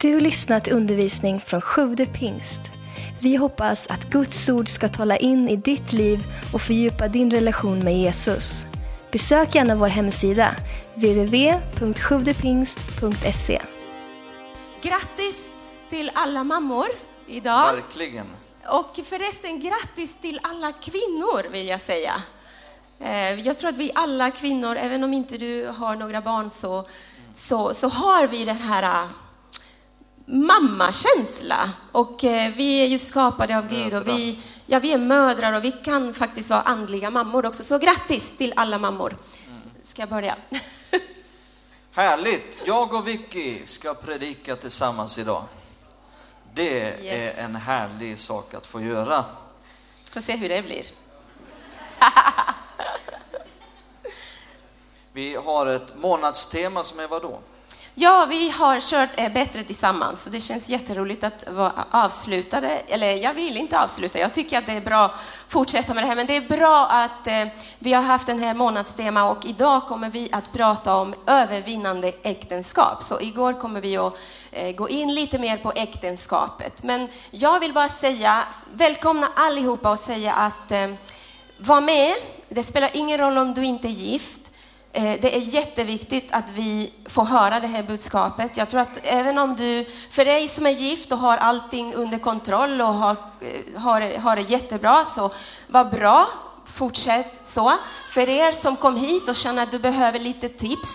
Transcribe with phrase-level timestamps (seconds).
[0.00, 2.60] Du lyssnat till undervisning från Sjude pingst.
[3.20, 7.78] Vi hoppas att Guds ord ska tala in i ditt liv och fördjupa din relation
[7.78, 8.66] med Jesus.
[9.12, 10.54] Besök gärna vår hemsida,
[10.94, 13.62] www.sjuvdepingst.se.
[14.82, 15.56] Grattis
[15.90, 16.86] till alla mammor
[17.28, 17.72] idag.
[17.74, 18.26] Verkligen.
[18.68, 22.22] Och förresten, grattis till alla kvinnor vill jag säga.
[23.00, 26.86] Eh, Jag tror att vi alla kvinnor, även om inte du har några barn, så,
[27.34, 29.08] så, så har vi den här
[30.26, 31.70] mammakänsla.
[31.92, 35.64] Och eh, vi är ju skapade av Gud och vi, ja, vi är mödrar och
[35.64, 37.64] vi kan faktiskt vara andliga mammor också.
[37.64, 39.16] Så grattis till alla mammor.
[39.84, 40.36] Ska jag börja?
[41.92, 42.58] Härligt!
[42.64, 45.44] Jag och Vicky ska predika tillsammans idag.
[46.54, 47.38] Det Yes.
[47.38, 49.24] är en härlig sak att få göra.
[50.10, 50.86] Får se hur det blir.
[55.12, 57.40] Vi har ett månadstema som är vadå?
[57.98, 62.68] Ja, vi har kört eh, Bättre tillsammans så det känns jätteroligt att vara avslutade.
[62.68, 65.14] Eller jag vill inte avsluta, jag tycker att det är bra att
[65.48, 66.16] fortsätta med det här.
[66.16, 67.46] Men det är bra att eh,
[67.78, 73.02] vi har haft den här månadstema och idag kommer vi att prata om övervinnande äktenskap.
[73.02, 74.14] Så igår kommer vi att
[74.50, 76.82] eh, gå in lite mer på äktenskapet.
[76.82, 80.88] Men jag vill bara säga, välkomna allihopa och säga att eh,
[81.58, 82.14] var med.
[82.48, 84.45] Det spelar ingen roll om du inte är gift.
[84.96, 88.56] Eh, det är jätteviktigt att vi får höra det här budskapet.
[88.56, 92.18] Jag tror att även om du, för dig som är gift och har allting under
[92.18, 95.30] kontroll och har, eh, har, har det jättebra, så
[95.66, 96.26] var bra,
[96.64, 97.72] fortsätt så.
[98.14, 100.88] För er som kom hit och känner att du behöver lite tips,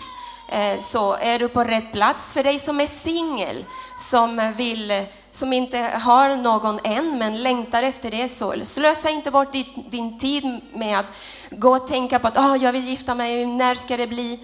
[0.48, 2.32] eh, så är du på rätt plats.
[2.32, 3.64] För dig som är singel,
[4.10, 9.52] som vill som inte har någon än men längtar efter det, så slösa inte bort
[9.52, 11.12] din, din tid med att
[11.50, 14.38] gå och tänka på att oh, jag vill gifta mig, när ska det bli?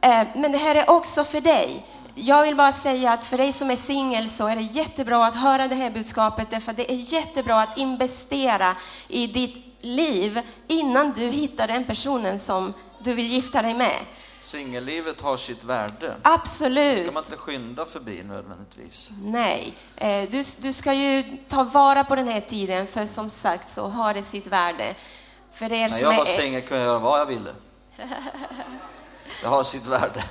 [0.00, 1.84] Eh, men det här är också för dig.
[2.14, 5.34] Jag vill bara säga att för dig som är singel så är det jättebra att
[5.34, 8.76] höra det här budskapet därför att det är jättebra att investera
[9.08, 13.96] i ditt liv innan du hittar den personen som du vill gifta dig med.
[14.40, 15.96] Singellivet har sitt värde.
[16.00, 16.98] Det Absolut.
[16.98, 19.10] ska man inte skynda förbi nödvändigtvis.
[19.22, 23.68] Nej, eh, du, du ska ju ta vara på den här tiden för som sagt
[23.68, 24.94] så har det sitt värde.
[25.52, 27.50] För er När jag var är, singel kunde jag göra vad jag ville.
[29.42, 30.24] Det har sitt värde.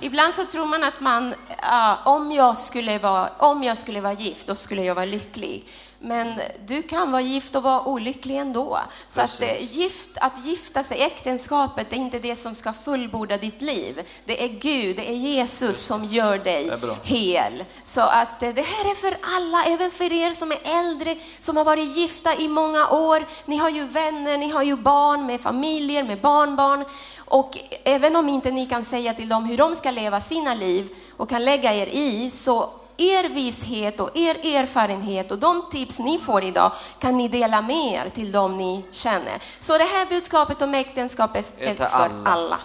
[0.00, 4.12] Ibland så tror man att man, ja, om, jag skulle vara, om jag skulle vara
[4.12, 5.64] gift, då skulle jag vara lycklig.
[5.98, 8.78] Men du kan vara gift och vara olycklig ändå.
[9.08, 9.72] Så att, Precis.
[9.72, 14.02] eh, gift, att gifta sig, äktenskapet, det är inte det som ska fullborda ditt liv.
[14.24, 16.70] Det är Gud, det är Jesus som gör dig
[17.02, 17.64] hel.
[17.84, 21.56] Så att eh, det här är för alla, även för er som är äldre, som
[21.56, 23.24] har varit gifta i många år.
[23.44, 26.84] Ni har ju vänner, ni har ju barn med familjer, med barnbarn.
[27.28, 30.88] Och även om inte ni kan säga till dem hur de ska leva sina liv
[31.16, 36.18] och kan lägga er i, så er vishet och er erfarenhet och de tips ni
[36.18, 39.42] får idag kan ni dela med er till dem ni känner.
[39.60, 42.30] Så det här budskapet om äktenskap är till för alla.
[42.30, 42.58] alla.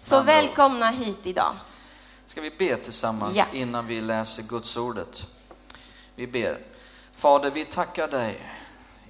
[0.00, 0.24] Så ord.
[0.24, 1.56] välkomna hit idag.
[2.26, 3.44] Ska vi be tillsammans Ja.
[3.52, 5.26] innan vi läser Guds ordet?
[6.14, 6.58] Vi ber.
[7.12, 8.40] Fader, vi tackar dig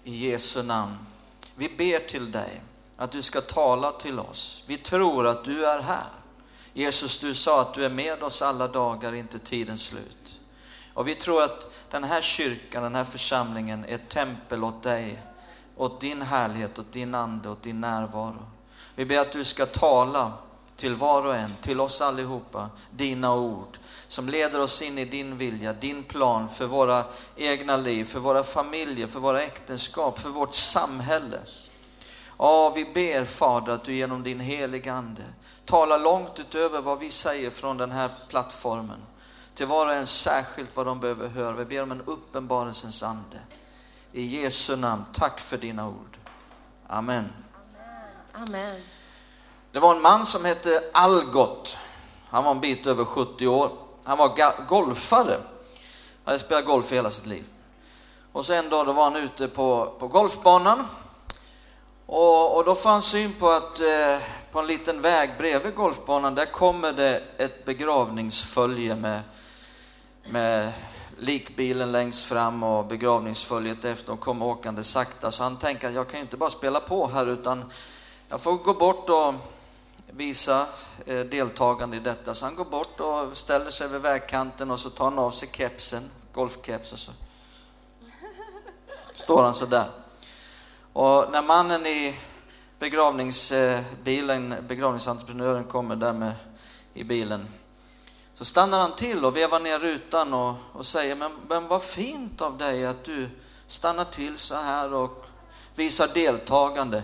[0.04, 0.98] i Jesu namn.
[1.54, 2.60] Vi ber till dig
[3.02, 4.64] att du ska tala till oss.
[4.66, 6.06] Vi tror att du är här.
[6.72, 10.40] Jesus, du sa att du är med oss alla dagar, inte tidens slut.
[10.94, 15.22] Och vi tror att den här kyrkan, den här församlingen är ett tempel åt dig,
[15.76, 18.46] åt din härlighet, åt din ande, åt din närvaro.
[18.94, 20.32] Vi ber att du ska tala
[20.76, 25.38] till var och en, till oss allihopa, dina ord som leder oss in i din
[25.38, 27.04] vilja, din plan för våra
[27.36, 31.38] egna liv, för våra familjer, för våra äktenskap, för vårt samhälle.
[32.42, 35.22] Ja, vi ber Fader att du genom din heliga Ande
[35.64, 39.02] talar långt utöver vad vi säger från den här plattformen.
[39.54, 41.52] Till var och en särskilt vad de behöver höra.
[41.52, 43.38] Vi ber om en uppenbarelsens ande.
[44.12, 46.18] I Jesu namn, tack för dina ord.
[46.88, 47.32] Amen.
[48.32, 48.80] Amen.
[49.72, 51.76] Det var en man som hette Algot.
[52.28, 53.70] Han var en bit över 70 år.
[54.04, 55.36] Han var golfare.
[56.24, 57.44] Han hade spelat golf i hela sitt liv.
[58.32, 60.86] Och så en dag då var han ute på, på golfbanan.
[62.14, 64.18] Och, och då får han syn på att eh,
[64.50, 69.22] på en liten väg bredvid golfbanan, där kommer det ett begravningsfölje med,
[70.24, 70.72] med
[71.18, 75.30] likbilen längst fram och begravningsföljet efter och kommer åkande sakta.
[75.30, 77.72] Så han tänker att jag kan ju inte bara spela på här utan
[78.28, 79.34] jag får gå bort och
[80.10, 80.66] visa
[81.06, 82.34] eh, deltagande i detta.
[82.34, 85.48] Så han går bort och ställer sig vid vägkanten och så tar han av sig
[85.52, 87.12] kepsen, golfkeps och så
[89.14, 90.01] står han så där.
[90.92, 92.14] Och när mannen i
[92.78, 96.32] begravningsbilen, begravningsentreprenören kommer där med
[96.94, 97.48] i bilen,
[98.34, 102.40] Så stannar han till och vevar ner rutan och, och säger, men, men vad fint
[102.40, 103.28] av dig att du
[103.66, 105.26] stannar till så här och
[105.74, 107.02] visar deltagande.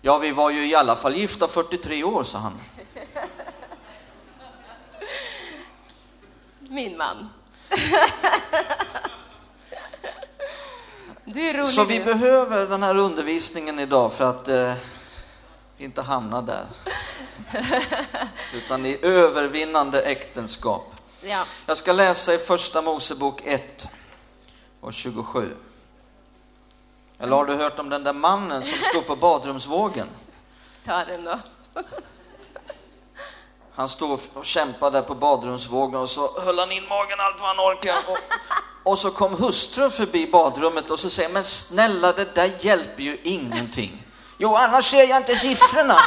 [0.00, 2.58] Ja, vi var ju i alla fall gifta 43 år, sa han.
[6.58, 7.28] Min man.
[11.66, 14.74] Så vi behöver den här undervisningen idag för att eh,
[15.78, 16.66] inte hamna där.
[18.54, 20.94] Utan i övervinnande äktenskap.
[21.22, 21.44] Ja.
[21.66, 23.88] Jag ska läsa i Första Mosebok 1
[24.80, 25.56] och 27.
[27.18, 30.08] Eller har du hört om den där mannen som stod på badrumsvågen?
[30.84, 31.38] Ta den då.
[33.76, 37.56] Han stod och kämpade där på badrumsvågen och så höll han in magen allt vad
[37.56, 37.98] han orkade.
[38.06, 38.18] Och,
[38.92, 43.18] och så kom hustrun förbi badrummet och så säger men snälla det där hjälper ju
[43.22, 44.02] ingenting.
[44.38, 45.98] Jo, annars ser jag inte siffrorna.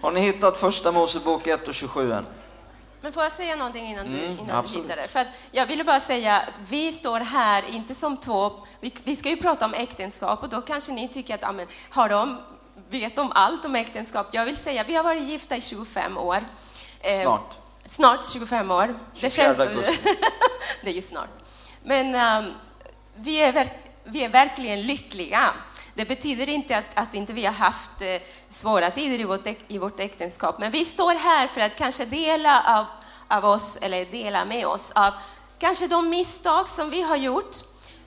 [0.00, 2.26] Har ni hittat första Mosebok 1 och 27 än?
[3.04, 4.84] Men får jag säga någonting innan du, Mm, innan du absolut.
[4.84, 5.08] hittar det?
[5.08, 9.28] För att jag ville bara säga, vi står här inte som två, vi, vi ska
[9.28, 12.40] ju prata om äktenskap och då kanske ni tycker att, ja, men, har de,
[12.90, 14.26] vet de allt om äktenskap?
[14.32, 16.44] Jag vill säga, vi har varit gifta i 25 år.
[17.00, 17.58] Eh, Snart.
[17.86, 18.94] Snart 25 år.
[19.14, 19.98] 24 augusti.
[20.82, 21.30] det är ju snart.
[21.82, 22.52] Men ehm,
[23.16, 23.72] vi, är
[24.04, 25.50] vi är verkligen lyckliga.
[25.94, 29.78] Det betyder inte att, att inte vi har haft eh, svåra tider i vårt, i
[29.78, 32.86] vårt äktenskap, men vi står här för att kanske dela av,
[33.38, 35.14] av oss, eller dela med oss av
[35.58, 37.56] kanske de misstag som vi har gjort,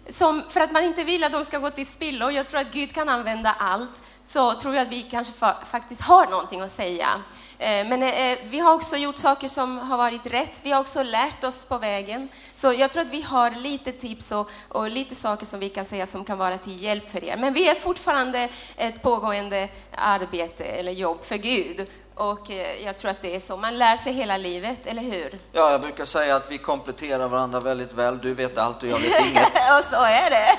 [0.09, 2.29] som, för att man inte vill att de ska gå till spillo.
[2.31, 6.01] Jag tror att Gud kan använda allt, så tror jag att vi kanske fa- faktiskt
[6.01, 7.09] har någonting att säga.
[7.59, 10.59] Eh, Men eh, vi har också gjort saker som har varit rätt.
[10.63, 12.29] Vi har också lärt oss på vägen.
[12.55, 15.85] Så jag tror att vi har lite tips och, och lite saker som vi kan
[15.85, 17.37] säga som kan vara till hjälp för er.
[17.37, 21.87] Men vi är fortfarande ett pågående arbete eller jobb för Gud.
[22.15, 23.57] Och eh, jag tror att det är så.
[23.57, 25.39] Man lär sig hela livet, eller hur?
[25.51, 28.17] Ja, jag brukar säga att vi kompletterar varandra väldigt väl.
[28.17, 29.45] Du vet allt och jag vet inget.
[29.79, 30.47] och så är det.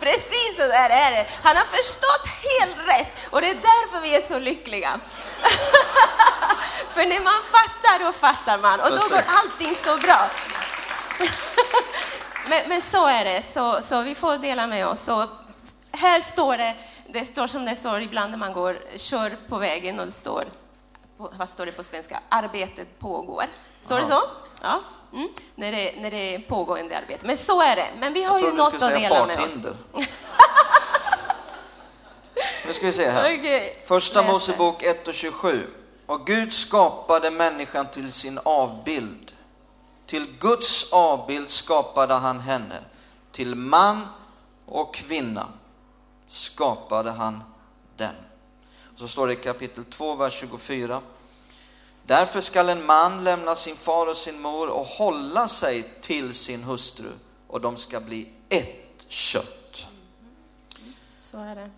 [0.00, 1.26] Precis så där är det.
[1.42, 5.00] Han har förstått helt rätt och det är därför vi är så lyckliga.
[6.92, 10.30] För när man fattar, då fattar man och då går allting så bra.
[12.48, 15.00] men, men så är det, så, så vi får dela med oss.
[15.00, 15.28] Så
[15.92, 16.74] här står det,
[17.06, 20.44] det står som det står ibland när man går, kör på vägen och det står,
[21.16, 22.20] vad står det på svenska?
[22.28, 23.44] Arbetet pågår.
[23.80, 24.22] Står det så?
[24.62, 24.80] Ja.
[25.12, 25.28] Mm.
[25.54, 27.26] När, det, när det är pågående arbete.
[27.26, 27.88] Men så är det.
[28.00, 29.64] Men vi har ju något att dela med oss.
[32.66, 33.20] Nu ska vi se här.
[33.38, 34.22] Okej, Första.
[34.22, 35.66] Mosebok 1 och 27.
[36.06, 39.32] Och Gud skapade människan till sin avbild.
[40.06, 42.78] Till Guds avbild skapade han henne.
[43.32, 44.06] Till man
[44.66, 45.46] och kvinna
[46.28, 47.42] skapade han
[47.96, 48.08] dem.
[48.92, 51.00] Och så står det i kapitel 2, vers 24.
[52.06, 56.62] Därför skall en man lämna sin far och sin mor och hålla sig till sin
[56.62, 57.08] hustru
[57.48, 59.86] och de ska bli ett kött.
[61.16, 61.70] Så är det.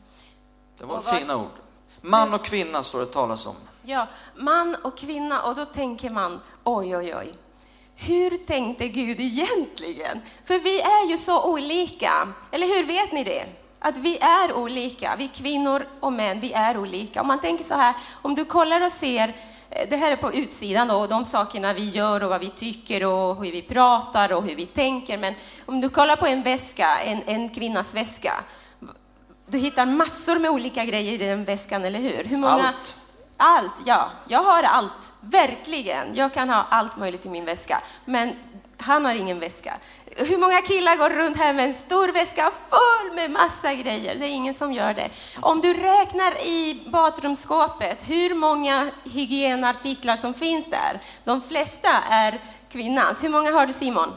[0.78, 1.50] Det var vad- fina ord.
[2.00, 3.54] Man och kvinna står det talas om.
[3.82, 7.34] Ja, man och kvinna och då tänker man oj, oj, oj.
[7.94, 10.20] Hur tänkte Gud egentligen?
[10.44, 13.44] För vi är ju så olika, eller hur vet ni det?
[13.78, 17.20] Att vi är olika, vi kvinnor och män, vi är olika.
[17.20, 19.36] Om man tänker så här, om du kollar och ser,
[19.88, 23.04] det här är på utsidan då, och de sakerna vi gör och vad vi tycker
[23.04, 25.18] och hur vi pratar och hur vi tänker.
[25.18, 25.34] Men
[25.66, 28.32] om du kollar på en väska, en, en kvinnas väska,
[29.46, 32.24] du hittar massor med olika grejer i den väskan, eller hur?
[32.24, 32.96] hur många, Allt.
[33.36, 34.10] Allt, ja.
[34.28, 35.12] Jag har allt.
[35.20, 36.14] Verkligen.
[36.14, 37.82] Jag kan ha allt möjligt i min väska.
[38.04, 38.36] Men
[38.76, 39.74] han har ingen väska.
[40.16, 44.14] Hur många killar går runt här med en stor väska full med massa grejer?
[44.14, 45.08] Det är ingen som gör det.
[45.40, 51.00] Om du räknar i badrumsskåpet, hur många hygienartiklar som finns där?
[51.24, 52.38] De flesta är
[52.72, 53.24] kvinnans.
[53.24, 54.12] Hur många har du Simon?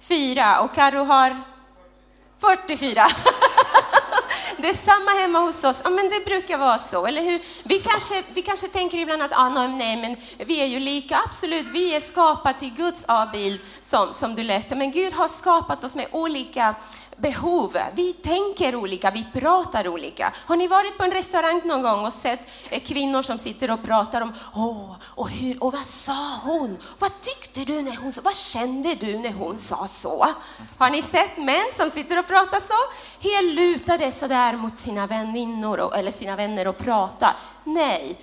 [0.00, 0.60] Fyra.
[0.60, 1.36] Och Karo har
[2.40, 3.06] 44.
[4.58, 5.80] Det är samma hemma hos oss.
[5.84, 7.40] Ja, men det brukar vara så, eller hur?
[7.62, 11.20] Vi kanske, vi kanske tänker ibland att ah, nej, nej, men vi är ju lika.
[11.26, 14.74] Absolut, vi är skapade till Guds avbild, som, som du läste.
[14.74, 16.74] Men Gud har skapat oss med olika
[17.16, 17.78] behov.
[17.94, 20.32] Vi tänker olika, vi pratar olika.
[20.46, 23.82] Har ni varit på en restaurang någon gång och sett eh, kvinnor som sitter och
[23.82, 26.78] pratar om åh, och hur, och vad sa hon?
[26.98, 28.20] Vad tyckte du när hon sa?
[28.24, 30.26] Vad kände du när hon sa så?
[30.78, 32.92] Har ni sett män som sitter och pratar så?
[33.28, 37.36] Helt lutade sådär mot sina väninnor och, eller sina vänner och pratar.
[37.64, 38.18] Nej,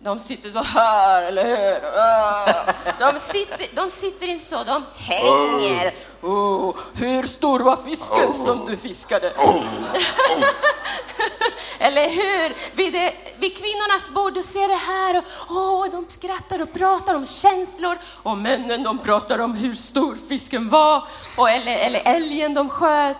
[0.00, 1.80] de sitter så här, eller hur?
[1.98, 3.12] Ah.
[3.12, 5.94] De sitter, de sitter inte så, de hänger.
[6.22, 9.32] Oh, hur stor var fisken som du fiskade?
[11.80, 12.76] Eller hur?
[12.76, 15.24] Vid det, vid kvinnornas bord, du ser det här och
[15.56, 20.68] åh, de skrattar och pratar om känslor och männen de pratar om hur stor fisken
[20.68, 21.04] var
[21.36, 23.16] och, eller, eller älgen de sköt.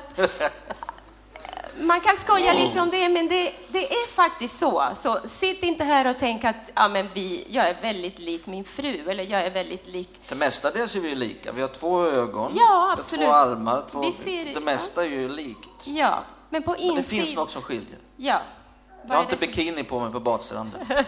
[1.81, 4.85] Man kan skoja lite om det, men det, det är faktiskt så.
[4.97, 8.65] Så sitt inte här och tänk att ja, men vi, jag är väldigt lik min
[8.65, 11.53] fru eller jag är väldigt lik Det mestadels är vi lika.
[11.53, 13.27] Vi har två ögon, Ja, absolut.
[13.27, 13.85] två armar.
[13.91, 15.69] Två, Vi ser- det mesta är ju likt.
[15.85, 17.25] Ja, men på Men det insidan...
[17.27, 17.99] finns något som skiljer.
[18.17, 18.41] Ja.
[19.09, 20.81] Jag har inte som- bikini på mig på badstranden.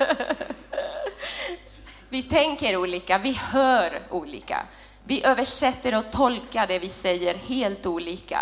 [2.09, 4.63] Vi tänker olika, vi hör olika.
[5.05, 8.41] Vi översätter och tolkar det vi säger helt olika.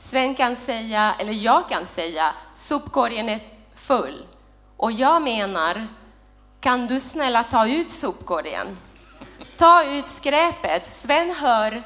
[0.00, 3.40] Sven kan säga, eller jag kan säga, sopkorgen är
[3.76, 4.26] full.
[4.76, 5.88] Och jag menar,
[6.60, 8.78] kan du snälla ta ut sopkorgen?
[9.56, 10.86] Ta ut skräpet.
[10.86, 11.82] Sven hör,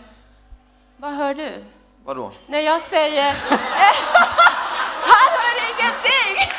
[0.97, 1.65] vad hör du?
[2.05, 2.33] Vadå?
[2.47, 3.25] När jag säger,
[5.13, 6.53] han hör ingenting!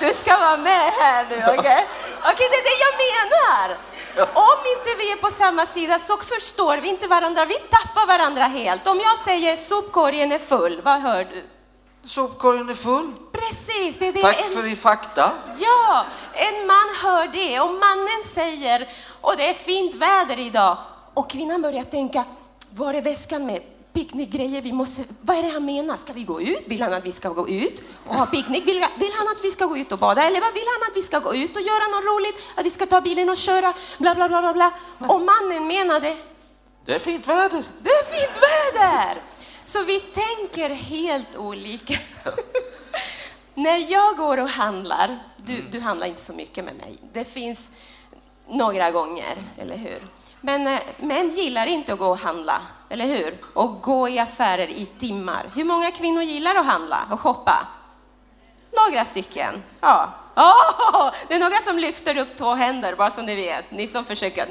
[0.00, 1.86] Du ska vara med här nu, okej?
[2.20, 3.76] Okej, det är det jag menar.
[4.18, 7.44] Om inte vi är på samma sida så förstår vi inte varandra.
[7.44, 8.86] Vi tappar varandra helt.
[8.86, 11.44] Om jag säger sopkorgen är full, vad hör du?
[12.04, 13.12] Sopkorgen är full.
[13.32, 14.56] Precis, det är det Tack en...
[14.56, 15.32] för din fakta.
[15.58, 18.88] Ja, en man hör det och mannen säger,
[19.20, 20.76] och det är fint väder idag.
[21.14, 22.24] Och kvinnan börjar tänka,
[22.70, 23.62] var är väskan med
[23.94, 24.62] picknickgrejer?
[24.62, 25.96] Vi måste, vad är det han menar?
[25.96, 26.62] Ska vi gå ut?
[26.66, 28.66] Vill han att vi ska gå ut och ha picknick?
[28.66, 30.22] Vill, vill han att vi ska gå ut och bada?
[30.22, 32.52] Eller vad vill han att vi ska gå ut och göra något roligt?
[32.56, 33.72] Att vi ska ta bilen och köra?
[33.98, 34.72] Bla, bla, bla, bla, bla.
[35.08, 36.16] Och mannen menade,
[36.86, 37.64] Det är fint väder.
[37.82, 39.22] det är fint väder!
[39.64, 41.94] Så vi tänker helt olika.
[43.54, 46.98] När jag går och handlar, du, du handlar inte så mycket med mig.
[47.12, 47.58] Det finns
[48.48, 49.98] några gånger, eller hur?
[50.40, 53.38] Men eh, män gillar inte att gå och handla, eller hur?
[53.54, 55.50] Och gå i affärer i timmar.
[55.54, 57.66] Hur många kvinnor gillar att handla och shoppa?
[58.76, 59.62] Några stycken.
[59.80, 60.08] Ja.
[60.36, 63.70] Oh, det är några som lyfter upp två händer, bara så ni vet.
[63.70, 64.48] Ni som försöker.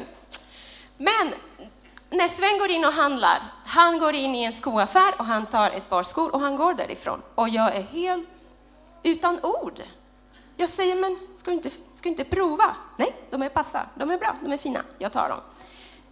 [0.97, 1.33] Men
[2.09, 5.71] när Sven går in och handlar, han går in i en skoaffär och han tar
[5.71, 7.21] ett par skor och han går därifrån.
[7.35, 8.29] Och jag är helt
[9.03, 9.79] utan ord.
[10.57, 12.75] Jag säger, men ska du inte, ska du inte prova?
[12.97, 15.39] Nej, de är passar, de är bra, de är fina, jag tar dem.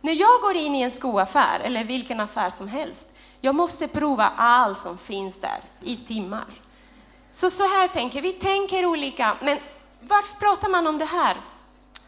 [0.01, 4.33] När jag går in i en skoaffär, eller vilken affär som helst, jag måste prova
[4.36, 6.45] allt som finns där i timmar.
[7.31, 9.57] Så så här tänker vi, tänker olika, men
[10.01, 11.38] varför pratar man om det här?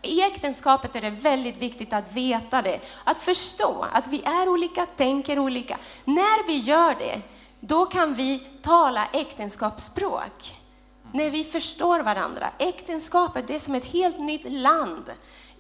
[0.02, 4.86] I äktenskapet är det väldigt viktigt att veta det, att förstå att vi är olika,
[4.86, 5.78] tänker olika.
[6.04, 7.22] När vi gör det,
[7.60, 10.63] då kan vi tala äktenskapsspråk.
[11.14, 12.50] När vi förstår varandra.
[12.60, 15.12] Äktenskapet det är som ett helt nytt land.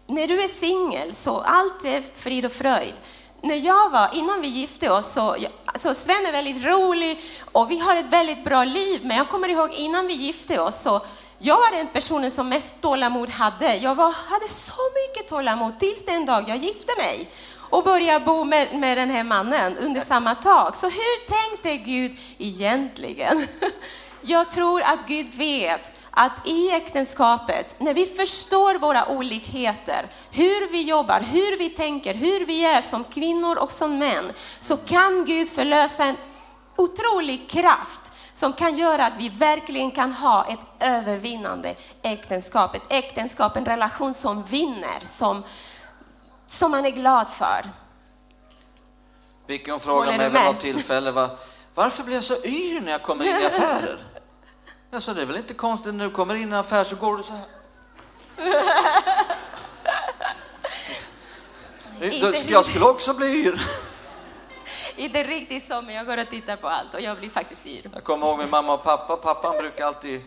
[0.07, 2.93] När du är singel så allt är frid och fröjd.
[3.41, 5.35] När jag var, innan vi gifte oss, så,
[5.79, 7.19] så Sven är väldigt rolig
[7.51, 9.01] och vi har ett väldigt bra liv.
[9.03, 11.01] Men jag kommer ihåg innan vi gifte oss så
[11.39, 13.75] jag var den personen som mest tålamod hade.
[13.75, 18.43] Jag var, hade så mycket tålamod tills den dag jag gifte mig och började bo
[18.43, 20.75] med, med den här mannen under samma tak.
[20.75, 23.47] Så hur tänkte Gud egentligen?
[24.25, 30.81] Jag tror att Gud vet att i äktenskapet, när vi förstår våra olikheter, hur vi
[30.81, 35.49] jobbar, hur vi tänker, hur vi är som kvinnor och som män, så kan Gud
[35.49, 36.17] förlösa en
[36.75, 42.75] otrolig kraft som kan göra att vi verkligen kan ha ett övervinnande äktenskap.
[42.75, 45.43] Ett äktenskap, en relation som vinner, som,
[46.47, 47.69] som man är glad för.
[49.79, 51.29] Frågade du mig vid något tillfälle, va,
[51.73, 53.97] varför blir jag så yr när jag kommer in i affärer?
[54.93, 56.95] Jag sa, det är väl inte konstigt när du kommer in i en affär så
[56.95, 57.45] går du så här.
[62.13, 63.61] Inte- Jag skulle också bli yr.
[64.95, 67.89] Inte riktigt så, men jag går och tittar på allt och jag blir faktiskt yr.
[67.93, 69.17] Jag kommer ihåg min mamma och pappa.
[69.17, 70.21] Pappan brukar alltid,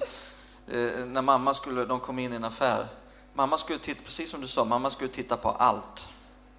[0.68, 2.87] eh, när mamma skulle, de kom in i en affär,
[3.35, 6.08] mamma skulle titta, precis som du sa, mamma skulle titta på allt.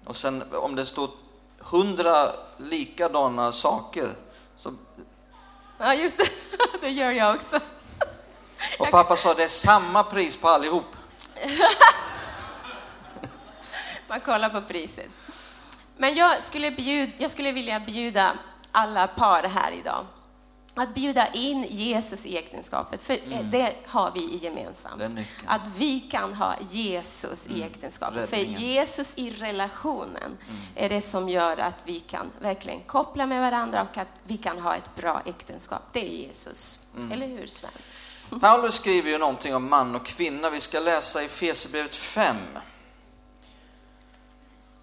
[0.04, 1.10] Och sen om det stod
[1.58, 4.08] hundra likadana saker,
[4.56, 4.74] så,
[5.78, 6.28] Ja, just det.
[6.80, 7.60] Det gör jag också.
[8.78, 10.96] Och pappa sa det är samma pris på allihop.
[14.08, 15.10] Man kollar på priset.
[15.96, 18.32] Men jag skulle, bjud, jag skulle vilja bjuda
[18.72, 20.06] alla par här idag
[20.82, 25.02] att bjuda in Jesus i äktenskapet, för det har vi gemensamt.
[25.02, 25.24] Mm.
[25.46, 28.28] Att vi kan ha Jesus i äktenskapet.
[28.28, 28.60] För Räddningen.
[28.60, 28.70] Mm.
[28.70, 30.36] Jesus i relationen
[30.74, 34.58] är det som gör att vi kan verkligen koppla med varandra och att vi kan
[34.58, 35.82] ha ett bra äktenskap.
[35.92, 36.80] Det är Jesus.
[36.96, 37.12] Mm.
[37.12, 37.70] Eller hur Sven?
[38.30, 40.50] Paulus skriver ju någonting om man och kvinna.
[40.50, 42.36] Vi ska läsa i Fesebrevet 5.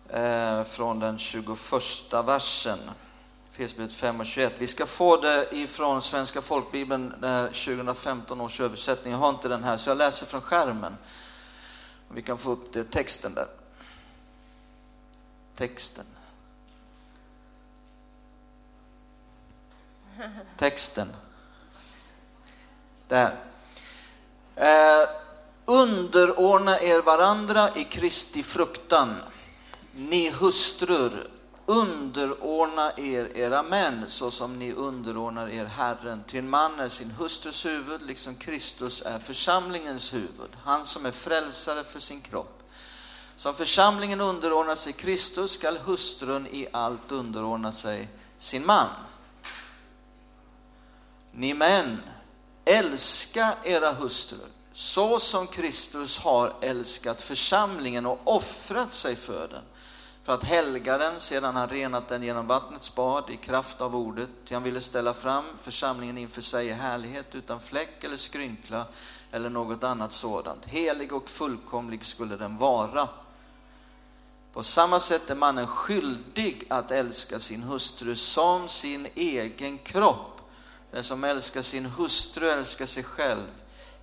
[0.09, 1.47] Eh, från den 21
[2.25, 2.79] versen.
[3.51, 4.53] Fesebrevet 5 och 21.
[4.57, 9.13] Vi ska få det ifrån Svenska folkbibeln eh, 2015 års översättning.
[9.13, 10.97] Jag har inte den här så jag läser från skärmen.
[12.09, 13.47] Vi kan få upp det, texten där.
[15.55, 16.05] Texten.
[20.57, 21.07] Texten.
[23.07, 23.35] Där.
[24.55, 25.09] Eh,
[25.65, 29.15] underordna er varandra i Kristi fruktan.
[29.95, 31.27] Ni hustrur,
[31.65, 36.23] underordna er era män så som ni underordnar er Herren.
[36.23, 41.11] Till en man är sin hustrus huvud, liksom Kristus är församlingens huvud, han som är
[41.11, 42.63] frälsare för sin kropp.
[43.35, 48.89] Som församlingen underordnar sig Kristus skall hustrun i allt underordna sig sin man.
[51.31, 52.01] Ni män,
[52.65, 59.63] älska era hustrur så som Kristus har älskat församlingen och offrat sig för den
[60.25, 64.29] för att helga den sedan han renat den genom vattnets bad i kraft av ordet.
[64.51, 68.85] Han ville ställa fram församlingen inför sig i härlighet utan fläck eller skrynkla
[69.31, 70.65] eller något annat sådant.
[70.65, 73.07] Helig och fullkomlig skulle den vara.
[74.53, 80.34] På samma sätt är mannen skyldig att älska sin hustru som sin egen kropp.
[80.95, 83.47] Den som älskar sin hustru älskar sig själv.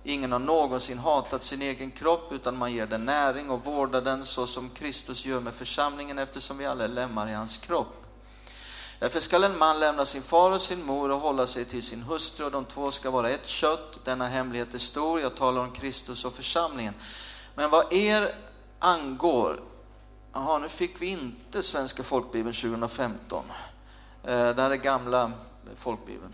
[0.03, 4.25] Ingen har någonsin hatat sin egen kropp utan man ger den näring och vårdar den
[4.25, 8.05] så som Kristus gör med församlingen eftersom vi alla är lemmar i hans kropp.
[8.99, 12.01] Därför skall en man lämna sin far och sin mor och hålla sig till sin
[12.01, 13.99] hustru och de två ska vara ett kött.
[14.05, 16.93] Denna hemlighet är stor, jag talar om Kristus och församlingen.
[17.55, 18.35] Men vad er
[18.79, 19.59] angår,
[20.33, 23.45] jaha nu fick vi inte Svenska folkbibeln 2015.
[24.23, 25.31] Eh, det här är gamla
[25.75, 26.33] folkbibeln.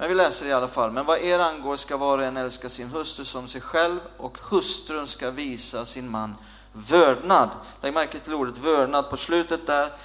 [0.00, 0.90] Men vi läser i alla fall.
[0.90, 4.38] Men vad er angår ska var och en älska sin hustru som sig själv och
[4.50, 6.34] hustrun ska visa sin man
[6.72, 7.50] vördnad.
[7.82, 9.96] Lägg märke till ordet vördnad på slutet där.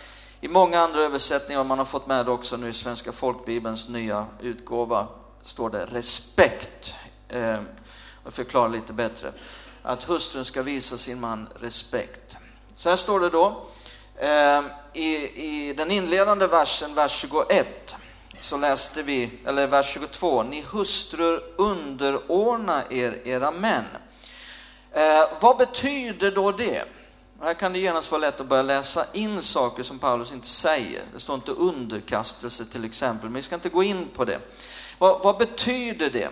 [0.42, 3.90] I många andra översättningar, och man har fått med det också nu i Svenska folkbibelns
[3.90, 5.08] nya utgåva,
[5.44, 6.94] står det respekt.
[7.30, 7.60] Eh,
[8.24, 9.34] jag förklarar lite bättre.
[9.84, 12.38] Att hustrun ska visa sin man respekt.
[12.76, 13.66] Så här står det då
[14.16, 14.62] eh,
[14.94, 15.16] i,
[15.46, 17.96] i den inledande versen, vers 21
[18.46, 23.86] så läste vi, eller vers 22, ni hustrur underordna er era män.
[24.92, 26.84] Eh, vad betyder då det?
[27.42, 31.04] Här kan det genast vara lätt att börja läsa in saker som Paulus inte säger.
[31.14, 34.40] Det står inte underkastelse till exempel, men vi ska inte gå in på det.
[34.98, 36.30] Vad, vad betyder det?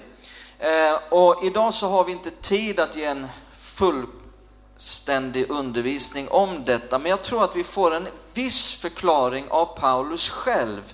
[0.60, 7.00] Eh, och idag så har vi inte tid att ge en fullständig undervisning om detta,
[7.00, 10.93] men jag tror att vi får en viss förklaring av Paulus själv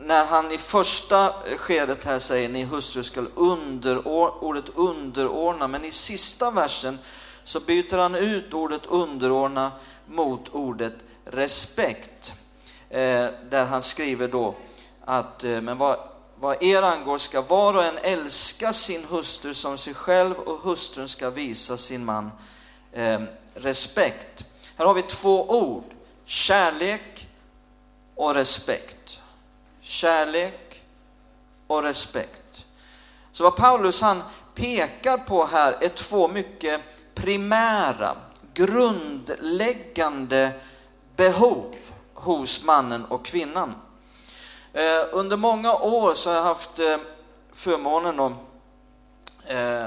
[0.00, 5.90] när han i första skedet här säger ni hustru ska underor, ordet underordna, men i
[5.90, 6.98] sista versen
[7.44, 9.72] så byter han ut ordet underordna
[10.06, 12.32] mot ordet respekt.
[12.90, 14.54] Eh, där han skriver då
[15.04, 15.98] att eh, men vad,
[16.36, 21.08] vad er angår ska var och en älska sin hustru som sig själv och hustrun
[21.08, 22.30] ska visa sin man
[22.92, 23.20] eh,
[23.54, 24.44] respekt.
[24.76, 25.84] Här har vi två ord,
[26.24, 27.28] kärlek
[28.14, 28.97] och respekt
[29.88, 30.82] kärlek
[31.66, 32.66] och respekt.
[33.32, 34.22] Så vad Paulus han
[34.54, 36.80] pekar på här är två mycket
[37.14, 38.16] primära,
[38.54, 40.50] grundläggande
[41.16, 41.74] behov
[42.14, 43.74] hos mannen och kvinnan.
[44.72, 46.96] Eh, under många år så har jag haft eh,
[47.52, 48.32] förmånen att
[49.46, 49.86] eh,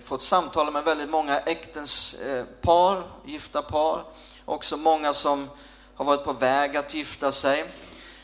[0.00, 2.16] fått samtala med väldigt många äktens
[2.60, 4.04] par, gifta par,
[4.44, 5.48] också många som
[5.94, 7.64] har varit på väg att gifta sig.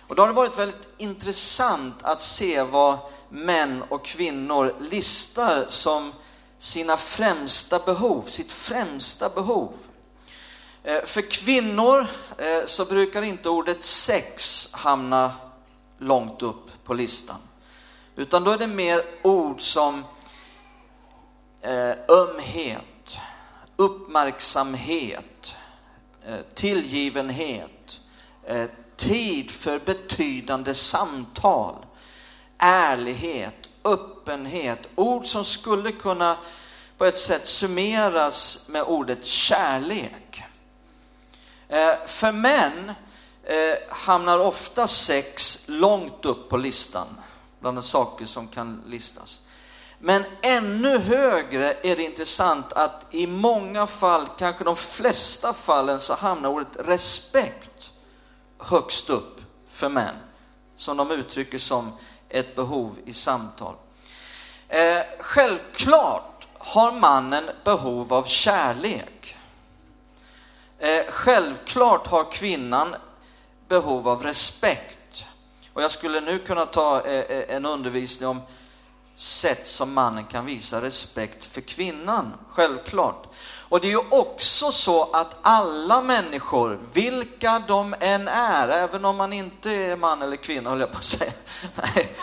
[0.09, 6.13] Och då har det varit väldigt intressant att se vad män och kvinnor listar som
[6.59, 9.73] sina främsta behov, sitt främsta behov.
[10.83, 12.07] Eh, för kvinnor
[12.39, 15.33] eh, så brukar inte ordet sex hamna
[15.99, 17.39] långt upp på listan.
[18.17, 20.05] Utan då är det mer ord som
[21.61, 23.19] eh, ömhet,
[23.77, 25.55] uppmärksamhet,
[26.55, 28.01] tillgivenhet,
[28.97, 31.75] tid för betydande samtal,
[32.59, 33.55] ärlighet,
[33.85, 36.37] öppenhet, ord som skulle kunna
[36.99, 40.43] på ett sätt summeras med ordet kärlek.
[41.69, 42.93] Eh, för män
[43.45, 47.07] eh, hamnar ofta sex långt upp på listan,
[47.61, 49.43] bland de saker som kan listas.
[49.99, 56.15] Men ännu högre är det intressant att i många fall, kanske de flesta fallen, så
[56.15, 57.93] hamnar ordet respekt
[58.59, 60.15] högst upp för män,
[60.77, 61.93] som de uttrycker som
[62.29, 63.75] ett behov i samtal.
[64.69, 69.37] Eh, självklart har mannen behov av kärlek.
[70.79, 72.97] Eh, självklart har kvinnan
[73.69, 75.27] behov av respekt.
[75.73, 78.41] Och jag skulle nu kunna ta eh, eh en undervisning om
[79.17, 83.27] sätt som mannen kan visa respekt för kvinnan, självklart.
[83.69, 89.17] Och det är ju också så att alla människor, vilka de än är, även om
[89.17, 91.33] man inte är man eller kvinna, höll jag på att säga.
[91.75, 92.17] Nej.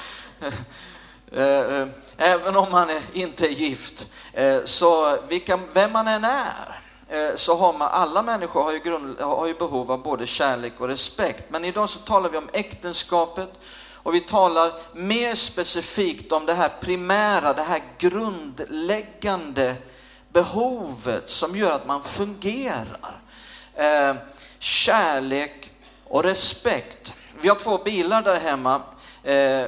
[1.32, 6.80] Eh, eh, även om man inte är gift, eh, så vilka, vem man än är,
[7.36, 10.88] så har man, alla människor har ju, grund, har ju behov av både kärlek och
[10.88, 11.46] respekt.
[11.50, 13.50] Men idag så talar vi om äktenskapet
[14.04, 19.76] och vi talar mer specifikt om det här primära, det här grundläggande
[20.34, 23.22] behovet som gör att man fungerar.
[23.74, 24.16] Eh,
[24.60, 25.72] kärlek
[26.04, 27.14] och respekt.
[27.42, 28.82] Vi har två bilar där hemma.
[29.24, 29.66] Eh,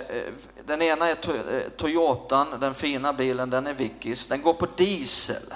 [0.65, 4.27] den ena är eh, Toyotan, den fina bilen, den är Vickis.
[4.27, 5.53] Den går på diesel.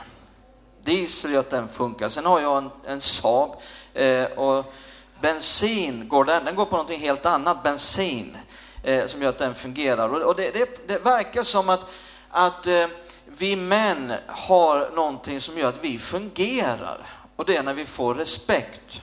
[0.82, 2.10] Diesel gör att den funkar.
[2.10, 3.52] Sen har jag en, en Saab
[3.94, 4.74] eh, och
[5.22, 8.38] bensin går den, den går på någonting helt annat, bensin
[8.84, 10.26] eh, som gör att den fungerar.
[10.26, 11.92] Och det, det, det verkar som att,
[12.30, 12.88] att eh,
[13.26, 16.98] vi män har någonting som gör att vi fungerar
[17.36, 19.02] och det är när vi får respekt.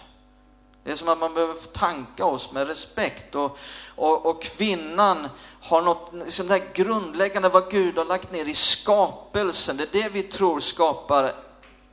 [0.84, 3.58] Det är som att man behöver tanka oss med respekt och,
[3.94, 5.28] och, och kvinnan
[5.60, 9.76] har något liksom det här grundläggande vad Gud har lagt ner i skapelsen.
[9.76, 11.34] Det är det vi tror skapar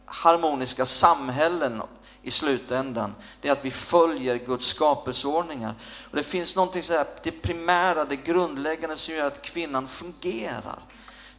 [0.06, 1.82] harmoniska samhällen
[2.24, 5.76] i slutändan, det är att vi följer Guds skapelseordningar.
[6.10, 10.80] Och det finns någonting så här, det primära, det grundläggande som gör att kvinnan fungerar.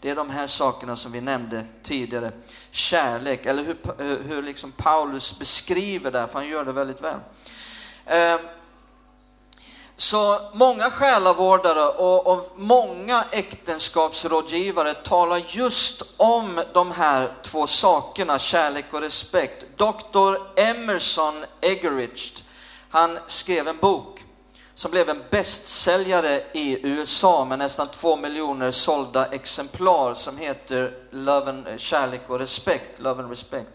[0.01, 2.33] Det är de här sakerna som vi nämnde tidigare.
[2.70, 7.18] Kärlek, eller hur, eh, hur liksom Paulus beskriver det, för han gör det väldigt väl.
[8.07, 8.40] Ehm,
[9.96, 18.85] så många själavårdare och, och, många äktenskapsrådgivare talar just om de här två sakerna, kärlek
[18.90, 19.64] och respekt.
[19.76, 20.61] Dr.
[20.61, 22.42] Emerson Eggerich,
[22.90, 24.24] han skrev en bok
[24.74, 31.50] som blev en bästsäljare i USA med nästan två miljoner sålda exemplar som heter Love
[31.50, 33.68] and, eh, Kärlek och respekt, Love and Respect.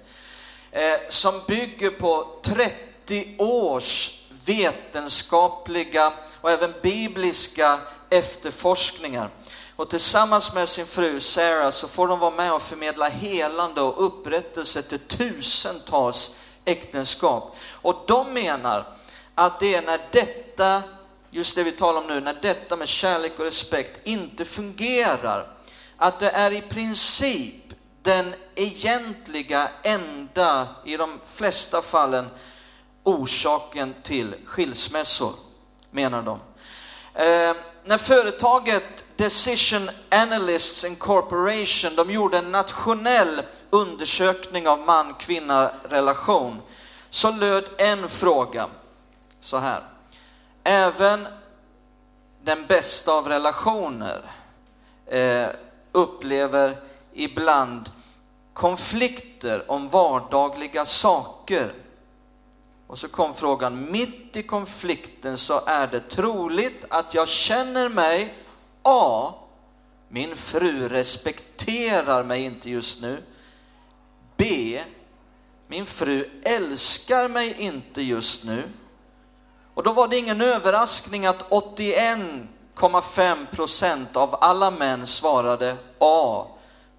[0.72, 9.30] Eh, som bygger på 30 års vetenskapliga och även bibliska efterforskningar.
[9.76, 14.06] Och tillsammans med sin fru Sarah så får de vara med och förmedla helande och
[14.06, 17.56] upprättelse till tusentals äktenskap.
[17.72, 18.88] Och de menar
[19.36, 20.84] att det är när detta,
[21.30, 25.48] just det vi talar om nu, när detta med kärlek och respekt inte fungerar,
[25.98, 27.56] att det är i princip
[28.02, 32.30] den egentliga enda, i de flesta fallen,
[33.10, 35.34] orsaken till skilsmässor,
[35.92, 36.40] menar de.
[37.14, 46.62] Eh, när företaget Decision Analysts Incorporation, de gjorde en nationell undersökning av man-kvinna-relation,
[47.10, 48.66] så löd en fråga
[49.40, 49.84] så här.
[50.64, 51.28] Även
[52.44, 54.22] den bästa av relationer
[55.06, 55.48] eh,
[55.92, 56.78] upplever
[57.14, 57.90] ibland
[58.54, 61.74] konflikter om vardagliga saker
[62.90, 68.36] och så kom frågan, mitt i konflikten så är det troligt att jag känner mig
[68.84, 69.34] A.
[70.08, 73.24] Min fru respekterar mig inte just nu.
[74.38, 74.80] B.
[75.68, 78.64] Min fru älskar mig inte just nu.
[79.74, 86.46] Och då var det ingen överraskning att 81,5 procent av alla män svarade A.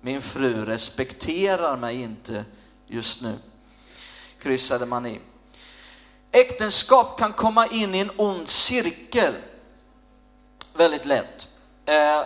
[0.01, 2.45] Min fru respekterar mig inte
[2.87, 3.35] just nu.
[4.43, 5.21] Kryssade man i.
[6.33, 9.35] Äktenskap kan komma in i en ond cirkel
[10.75, 11.49] väldigt lätt.
[11.87, 12.23] Eh,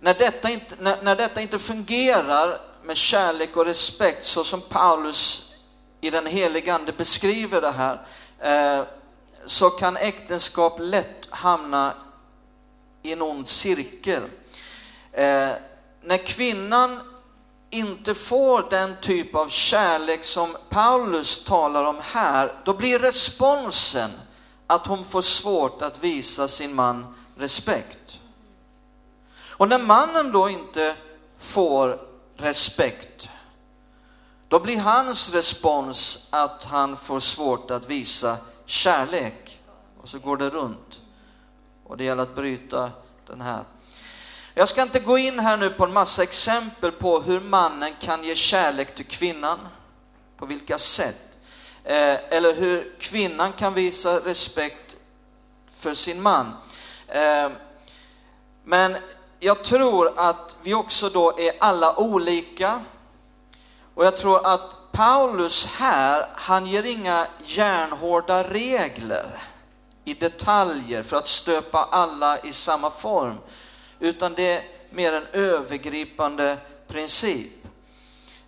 [0.00, 5.54] när, detta inte, när, när detta inte fungerar med kärlek och respekt så som Paulus
[6.00, 8.00] i den helige Ande beskriver det här,
[8.40, 8.84] eh,
[9.46, 11.94] så kan äktenskap lätt hamna
[13.02, 14.22] i en ond cirkel.
[15.12, 15.50] Eh,
[16.00, 17.00] när kvinnan
[17.70, 24.10] inte får den typ av kärlek som Paulus talar om här, då blir responsen
[24.66, 28.20] att hon får svårt att visa sin man respekt.
[29.48, 30.96] Och när mannen då inte
[31.38, 32.00] får
[32.36, 33.28] respekt,
[34.48, 39.60] då blir hans respons att han får svårt att visa kärlek.
[40.02, 41.00] Och så går det runt.
[41.84, 42.90] Och det gäller att bryta
[43.26, 43.64] den här
[44.58, 48.24] jag ska inte gå in här nu på en massa exempel på hur mannen kan
[48.24, 49.58] ge kärlek till kvinnan,
[50.36, 51.20] på vilka sätt.
[51.84, 54.96] Eh, eller hur kvinnan kan visa respekt
[55.72, 56.52] för sin man.
[57.08, 57.50] Eh,
[58.64, 58.96] men
[59.40, 62.84] jag tror att vi också då är alla olika.
[63.94, 69.42] Och jag tror att Paulus här, han ger inga järnhårda regler
[70.04, 73.38] i detaljer för att stöpa alla i samma form,
[74.00, 76.58] utan det är mer en övergripande
[76.88, 77.52] princip.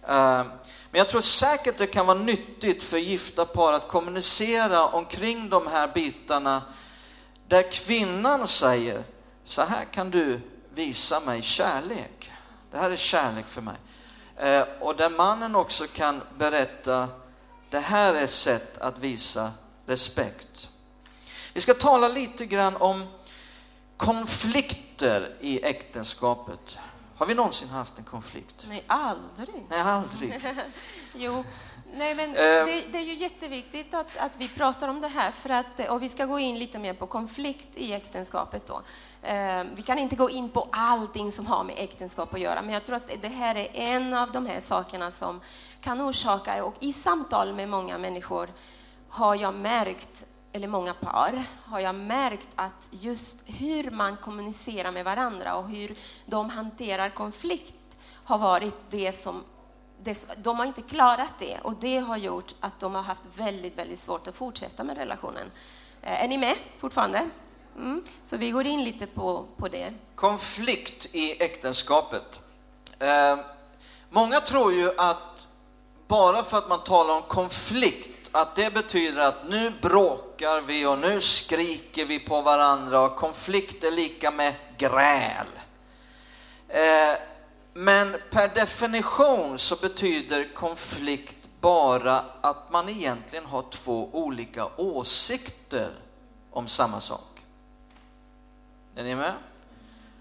[0.08, 0.44] Eh,
[0.90, 5.66] men jag tror säkert det kan vara nyttigt för gifta par att kommunicera omkring de
[5.66, 6.62] här bitarna
[7.48, 9.02] där kvinnan säger,
[9.44, 10.40] så här kan du
[10.74, 12.32] visa mig kärlek.
[12.70, 13.76] Det här är kärlek för mig.
[14.36, 17.08] Eh, och där mannen också kan berätta,
[17.70, 19.52] det här är ett sätt att visa
[19.86, 20.68] respekt.
[21.52, 23.06] Vi ska tala lite grann om
[25.00, 26.78] konflikter i äktenskapet.
[27.16, 28.66] Har vi någonsin haft en konflikt?
[28.68, 29.66] Nej, aldrig.
[29.70, 30.40] Nej, aldrig.
[31.14, 31.44] Jo,
[31.94, 32.34] nej men Eh.
[32.36, 36.02] det, det är ju jätteviktigt att, att vi pratar om det här för att, och
[36.02, 38.82] vi ska gå in lite mer på konflikt i äktenskapet då.
[39.22, 42.74] Eh, vi kan inte gå in på allting som har med äktenskap att göra, men
[42.74, 45.40] jag tror att det här är en av de här sakerna som
[45.80, 48.50] kan orsaka, och i samtal med många människor
[49.08, 55.04] har jag märkt, eller många par, har jag märkt att just hur man kommunicerar med
[55.04, 55.94] varandra och hur
[56.26, 57.74] de hanterar konflikt
[58.24, 59.44] har varit det som
[60.02, 63.78] det, de har inte klarat det och det har gjort att de har haft väldigt,
[63.78, 65.50] väldigt svårt att fortsätta med relationen.
[66.02, 67.30] Eh, är ni med fortfarande?
[67.76, 68.04] Mm.
[68.24, 69.94] Så vi går in lite på, på det.
[70.14, 72.40] Konflikt i äktenskapet.
[72.98, 73.38] Eh,
[74.10, 75.48] många tror ju att
[76.08, 80.98] bara för att man talar om konflikt, att det betyder att nu bråkar vi och
[80.98, 85.46] nu skriker vi på varandra och konflikt är lika med gräl.
[86.68, 87.18] Eh,
[87.74, 95.90] men per definition så betyder konflikt bara att man egentligen har två olika åsikter
[96.50, 97.44] om samma sak.
[98.96, 99.34] Är ni med?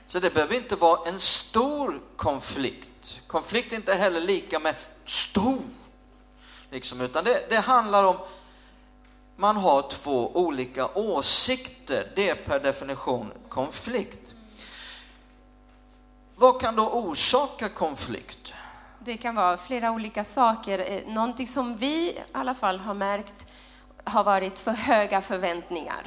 [0.07, 3.21] Så det behöver inte vara en stor konflikt.
[3.27, 5.61] Konflikt är inte heller lika med stor,
[6.71, 8.17] liksom, utan det, det handlar om
[9.35, 12.11] man har två olika åsikter.
[12.15, 14.33] Det är per definition konflikt.
[16.35, 18.53] Vad kan då orsaka konflikt?
[18.99, 20.79] Det kan vara flera olika saker.
[20.79, 23.47] Eh, någonting som vi i alla fall har märkt
[24.03, 26.03] har varit för höga förväntningar.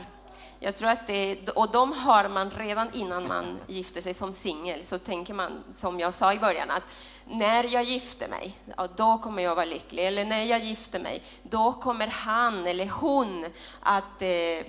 [0.64, 4.85] Jag tror att det, och de har man redan innan man gifter sig som singel,
[4.85, 6.83] så tänker man, som jag sa i början, att
[7.27, 10.07] när jag gifter mig, ja, då kommer jag vara lycklig.
[10.07, 13.46] Eller när jag gifter mig, då kommer han eller hon
[13.81, 14.66] att eh,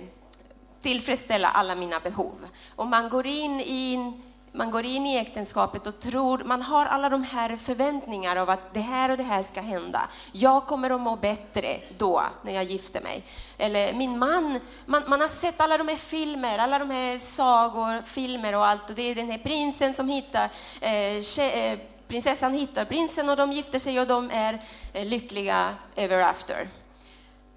[0.82, 2.48] tillfredsställa alla mina behov.
[2.76, 4.12] Och man går in i
[4.54, 8.74] man går in i äktenskapet och tror, man har alla de här förväntningarna av att
[8.74, 10.08] det här och det här ska hända.
[10.32, 13.22] Jag kommer att må bättre då, när jag gifter mig.
[13.58, 18.02] Eller min man, man, man har sett alla de här filmer, alla de här sagor,
[18.02, 18.90] filmer och allt.
[18.90, 20.44] Och det är den här prinsen som hittar,
[20.80, 24.62] eh, tje, eh, prinsessan hittar prinsen och de gifter sig och de är
[24.92, 26.68] eh, lyckliga ever after.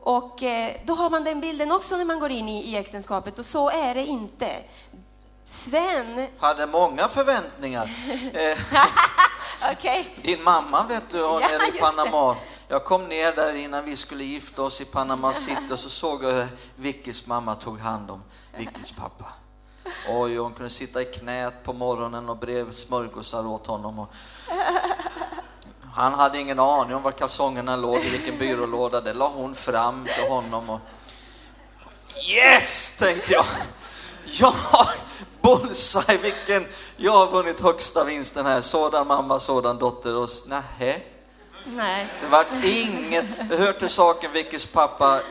[0.08, 3.40] Och eh, då har man den bilden också när man går in i, i äktenskapet
[3.40, 4.50] och så är det inte.
[5.50, 7.90] Sven, Hade många förväntningar.
[8.34, 8.58] Eh,
[9.72, 11.80] okej, Din mamma vet du, hon Ja, är i det.
[11.80, 12.36] Panama.
[12.68, 16.24] Jag kom ner där innan vi skulle gifta oss i Panama City och så såg
[16.24, 18.24] jag hur Vickys mamma tog hand om
[18.58, 19.26] Vickys pappa.
[20.10, 24.00] Oj, hon kunde sitta i knät på morgonen och brev smörgåsar åt honom.
[24.00, 24.14] Och
[25.94, 29.02] han hade ingen aning om var kalsongerna låg, i vilken byrålåda.
[29.02, 30.70] Det la hon fram till honom.
[30.70, 30.80] Och...
[32.30, 33.46] Yes, tänkte jag.
[34.26, 34.54] Ja,
[35.48, 36.66] bullseye, vilken...
[36.98, 38.62] Jag har vunnit högsta vinsten här.
[38.62, 40.16] Sådan mamma, sådan dotter.
[40.16, 41.02] Och nähä,
[41.66, 42.08] nej.
[42.22, 43.50] det vart inget.
[43.50, 45.22] Det hör till saken Vickys pappa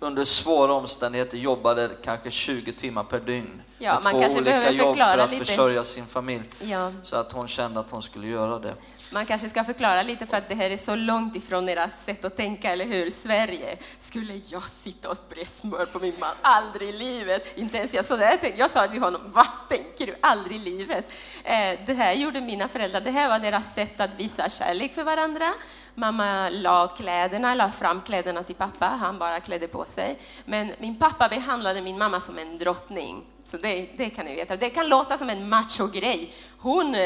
[0.00, 3.62] under svåra omständigheter jobbade kanske 20 timmar per dygn.
[3.78, 5.44] Ja, med man två kanske olika jobb för att lite.
[5.44, 6.44] försörja sin familj.
[6.60, 6.92] Ja.
[7.02, 8.74] Så att hon kände att hon skulle göra det.
[9.10, 12.24] Man kanske ska förklara lite för att det här är så långt ifrån deras sätt
[12.24, 13.10] att tänka, eller hur?
[13.10, 13.76] Sverige.
[13.98, 16.34] Skulle jag sitta och bre smör på min man?
[16.42, 17.58] Aldrig i livet.
[17.58, 18.60] Inte ens jag sådär tänkte.
[18.60, 20.16] Jag sa till honom, vad tänker du?
[20.20, 21.12] Aldrig i livet.
[21.44, 23.00] Eh, det här gjorde mina föräldrar.
[23.00, 25.52] Det här var deras sätt att visa kärlek för varandra.
[25.94, 28.86] Mamma la kläderna, la fram kläderna till pappa.
[28.86, 30.18] Han bara klädde på sig.
[30.44, 33.24] Men min pappa behandlade min mamma som en drottning.
[33.44, 34.56] Så det, det kan ni veta.
[34.56, 36.32] Det kan låta som en macho-grej.
[36.58, 36.96] Hon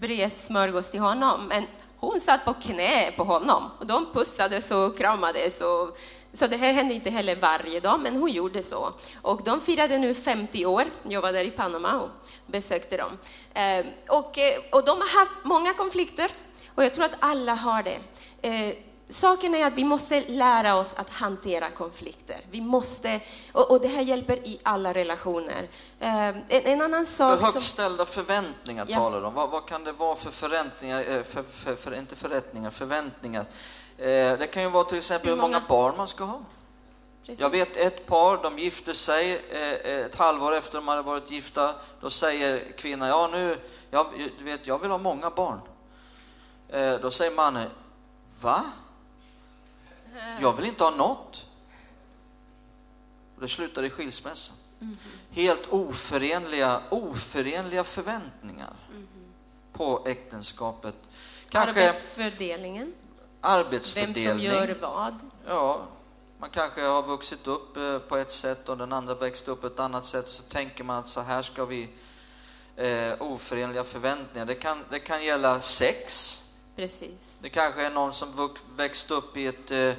[0.00, 4.70] eh, bred smörgås till honom, men hon satt på knä på honom och de pussades
[4.70, 5.60] och kramades.
[5.60, 5.96] Och,
[6.32, 8.92] så det här hände inte heller varje dag, men hon gjorde så.
[9.22, 10.84] Och de firade nu 50 år.
[11.02, 12.10] Jag var där i Panama och
[12.46, 13.18] besökte dem.
[13.54, 16.30] Eh, och, eh, och de har haft många konflikter
[16.74, 17.98] och jag tror att alla har det.
[18.42, 18.76] Eh,
[19.10, 22.40] Saken är att vi måste lära oss att hantera konflikter.
[22.50, 23.20] Vi måste,
[23.52, 25.68] och, och det här hjälper i alla relationer.
[26.00, 27.60] Eh, en, en annan För sak högt som...
[27.62, 28.96] ställda förväntningar Ja.
[28.96, 29.34] talar de om.
[29.34, 33.44] Vad, vad kan det vara för förväntningar, eh, för, för, för, inte förrättningar, förväntningar?
[33.98, 34.06] Eh,
[34.38, 35.68] det kan ju vara till exempel Hur hur många många?
[35.68, 36.40] barn man ska ha.
[37.20, 37.40] Precis.
[37.40, 41.74] Jag vet ett par, de gifte sig eh, ett halvår efter de hade varit gifta.
[42.00, 43.56] Då säger kvinnan, ja nu,
[43.90, 44.06] jag,
[44.38, 45.60] du vet, jag vill ha många barn.
[46.68, 47.70] Eh, då säger mannen,
[48.40, 48.62] va?
[50.40, 51.46] Jag vill inte ha något.
[53.34, 54.52] Och det slutar i skilsmässa.
[55.30, 58.72] Helt oförenliga, oförenliga förväntningar
[59.72, 60.94] på äktenskapet.
[61.48, 62.94] Kanske Arbetsfördelningen, vem
[63.40, 64.28] arbetsfördelning.
[64.28, 65.20] som gör vad.
[65.46, 65.80] Ja,
[66.38, 69.66] man kanske har vuxit upp eh, på ett sätt och den andra växte upp på
[69.66, 70.28] ett annat sätt.
[70.28, 71.88] Så tänker man att så här ska vi...
[72.76, 74.46] Eh, oförenliga förväntningar.
[74.46, 76.42] Det kan, det kan gälla sex.
[76.80, 77.38] Precis.
[77.42, 79.92] Det kanske är någon som vux, växte upp i ett eh,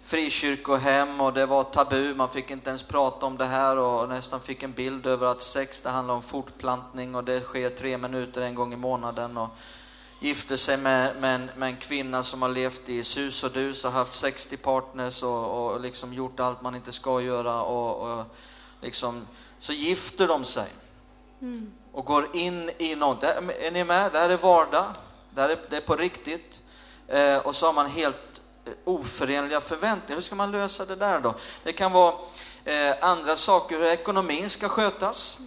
[0.00, 2.14] frikyrkohem och det var tabu.
[2.14, 5.42] Man fick inte ens prata om det här och nästan fick en bild över att
[5.42, 9.36] sex det handlar om fortplantning och det sker tre minuter en gång i månaden.
[9.36, 9.48] Och,
[10.20, 13.84] gifte sig med, med, en, med en kvinna som har levt i sus och dus
[13.84, 17.62] och haft 60 partners och, och liksom gjort allt man inte ska göra.
[17.62, 18.24] Och, och
[18.80, 19.26] liksom,
[19.58, 20.68] så gifter de sig
[21.92, 23.22] och går in i något.
[23.22, 24.12] Är ni med?
[24.12, 24.86] Det här är vardag.
[25.34, 26.60] Det är, det är på riktigt.
[27.08, 30.14] Eh, och så har man helt eh, oförenliga förväntningar.
[30.14, 31.34] Hur ska man lösa det där då?
[31.64, 32.14] Det kan vara
[32.64, 35.38] eh, andra saker, hur ekonomin ska skötas.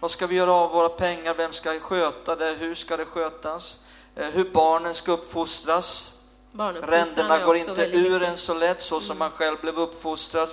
[0.00, 1.34] Vad ska vi göra av våra pengar?
[1.34, 2.56] Vem ska sköta det?
[2.58, 3.80] Hur ska det skötas?
[4.16, 6.14] Eh, hur barnen ska uppfostras.
[6.82, 10.48] Ränderna går inte ur en så lätt, så som man själv blev uppfostrad.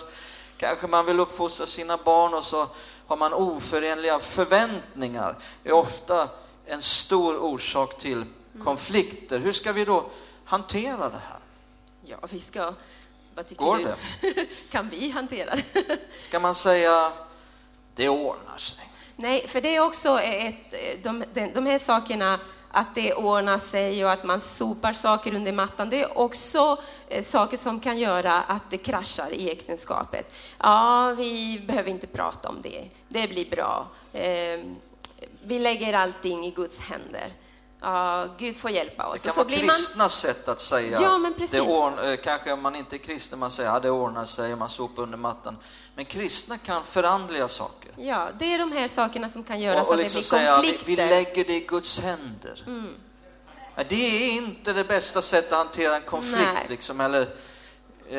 [0.57, 2.67] Kanske man vill uppfostra sina barn och så
[3.07, 5.35] har man oförenliga förväntningar.
[5.63, 6.29] Det är ofta
[6.65, 8.25] en stor orsak till
[8.59, 9.39] konflikter.
[9.39, 10.09] Hur ska vi då
[10.45, 11.39] hantera det här?
[12.05, 12.73] Ja, vi ska...
[13.35, 13.83] Vad tycker Går du?
[13.83, 14.45] det?
[14.71, 15.99] kan vi hantera det?
[16.19, 17.11] Ska man säga,
[17.95, 18.89] det ordnar sig?
[19.15, 22.39] Nej, för det är också ett, de, de, de här sakerna,
[22.71, 27.23] att det ordnar sig och att man sopar saker under mattan, det är också eh,
[27.23, 30.33] saker som kan göra att det kraschar i äktenskapet.
[30.57, 33.87] Ja, vi behöver inte prata om det, det blir bra.
[34.13, 34.59] Eh,
[35.43, 37.33] vi lägger allting i Guds händer.
[37.83, 39.21] Ja, Gud får hjälpa oss.
[39.21, 41.51] Det kan så vara man, kristna sätt att säga, Ja, men precis.
[41.51, 44.55] det ordn, eh, kanske om man inte är kristen, man säger att det ordnar sig,
[44.55, 45.57] man sopar under mattan.
[45.95, 47.91] Men kristna kan förandliga saker.
[47.97, 50.37] ja, det är de här sakerna som kan göra Och, så och att liksom det
[50.37, 50.85] blir säga, vi, konflikter.
[50.87, 52.63] vi lägger det i Guds händer.
[53.75, 56.69] Ja, Det är inte det bästa sättet att hantera en konflikt.
[56.69, 57.27] Liksom, eller, eh,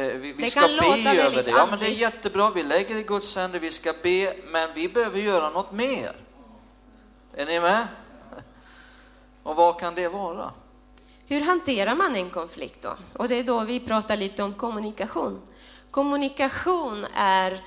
[0.01, 1.51] vi vi ska be över det.
[1.51, 4.69] Ja, men det är jättebra, vi lägger det i Guds händer, vi ska be, men
[4.75, 6.13] vi behöver göra något mer.
[7.37, 7.87] Är ni med?
[9.43, 10.51] Och vad kan det vara?
[11.27, 12.97] Hur hanterar man en konflikt då?
[13.17, 15.41] Och det är då vi pratar lite om kommunikation.
[15.91, 17.65] Kommunikation är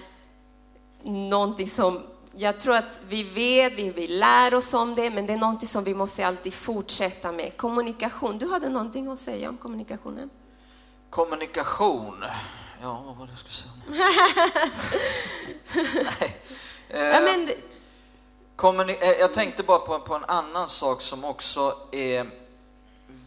[1.04, 2.04] någonting som
[2.38, 5.68] jag tror att vi vet, vi, vi lär oss om det, men det är någonting
[5.68, 7.58] som vi måste alltid fortsätta med.
[7.58, 8.38] Kommunikation.
[8.38, 10.30] Du hade någonting att säga om kommunikationen?
[11.10, 12.24] Kommunikation.
[12.82, 13.74] Ja, vad var det jag skulle säga?
[16.20, 16.42] Nej.
[16.90, 17.50] Eh, Ja, men,
[18.56, 22.32] Kommuni- eh, jag tänkte bara på, på en annan sak som också är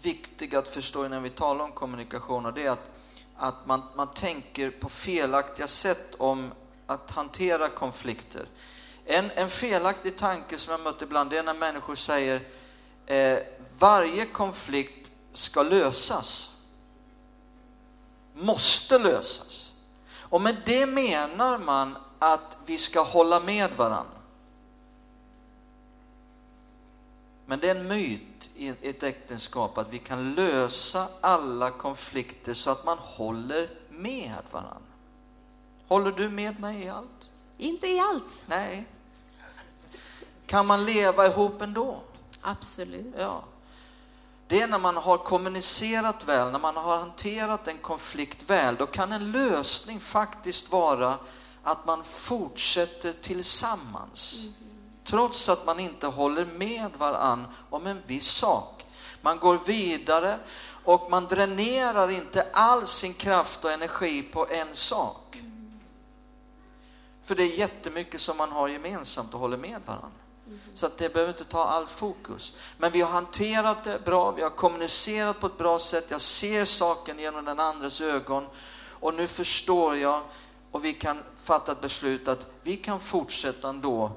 [0.02, 2.90] viktig att förstå när vi talar om kommunikation och det är att,
[3.36, 6.52] att man, man tänker på felaktiga sätt om
[6.86, 8.46] att hantera konflikter.
[9.04, 12.40] En, en felaktig tanke som jag mött ibland det är när människor säger
[13.06, 13.38] eh,
[13.78, 16.56] varje konflikt ska lösas.
[18.34, 19.72] Måste lösas.
[20.20, 24.17] Och med det menar man att vi ska hålla med varandra.
[27.48, 32.70] Men det är en myt i ett äktenskap att vi kan lösa alla konflikter så
[32.70, 34.82] att man håller med varandra.
[35.88, 37.30] Håller du med mig i allt?
[37.58, 38.44] inte i allt.
[38.46, 38.86] Nej.
[40.46, 42.00] Kan man leva ihop ändå?
[42.40, 43.14] Absolut.
[43.18, 43.44] Ja.
[44.46, 48.86] Det är när man har kommunicerat väl, när man har hanterat en konflikt väl, då
[48.86, 51.18] kan en lösning faktiskt vara
[51.62, 54.48] att man fortsätter tillsammans.
[55.08, 58.86] Trots att man inte håller med varann om en viss sak.
[59.20, 60.38] Man går vidare
[60.84, 65.42] och man dränerar inte all sin kraft och energi på en sak.
[67.24, 70.10] För det är jättemycket som man har gemensamt och håller med varandra.
[70.74, 72.56] Så att det behöver inte ta allt fokus.
[72.78, 76.64] Men vi har hanterat det bra, vi har kommunicerat på ett bra sätt, jag ser
[76.64, 78.46] saken genom den andres ögon
[79.00, 80.22] och nu förstår jag
[80.70, 84.12] och vi kan fatta ett beslut att vi kan fortsätta ändå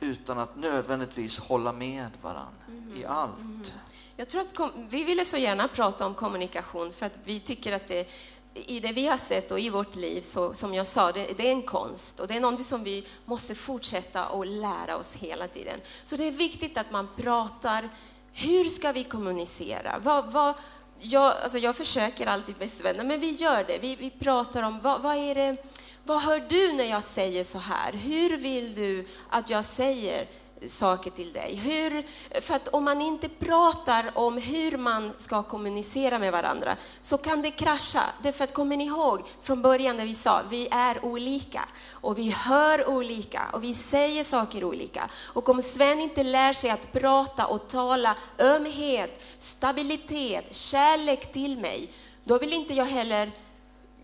[0.00, 2.64] utan att nödvändigtvis hålla med varandra
[2.96, 3.74] i allt.
[4.16, 7.72] Jag tror att kom, vi ville så gärna prata om kommunikation för att vi tycker
[7.72, 8.08] att det
[8.54, 11.48] i det vi har sett och i vårt liv, så, som jag sa, det, det
[11.48, 15.48] är en konst och det är någonting som vi måste fortsätta att lära oss hela
[15.48, 15.80] tiden.
[16.04, 17.88] Så det är viktigt att man pratar,
[18.32, 19.98] hur ska vi kommunicera?
[20.02, 20.54] Vad, vad,
[21.00, 23.78] jag, alltså jag försöker alltid bäst vänner, men vi gör det.
[23.78, 25.56] Vi, vi pratar om vad, vad, är det,
[26.04, 27.92] vad hör du när jag säger så här?
[27.92, 30.26] Hur vill du att jag säger
[30.66, 31.54] saker till dig?
[31.54, 32.06] Hur,
[32.40, 37.42] för att om man inte pratar om hur man ska kommunicera med varandra så kan
[37.42, 38.02] det krascha.
[38.22, 42.30] Därför att kommer ni ihåg från början när vi sa vi är olika och vi
[42.30, 45.10] hör olika och vi säger saker olika.
[45.32, 51.92] Och om Sven inte lär sig att prata och tala ömhet, stabilitet, kärlek till mig,
[52.24, 53.30] då vill inte jag heller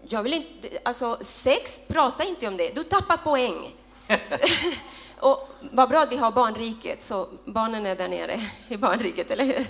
[0.08, 3.74] jag vill inte, alltså sex, prata inte om det, du tappar poäng.
[5.20, 9.44] och vad bra att vi har barnriket, så barnen är där nere i barnriket, eller
[9.44, 9.66] hur?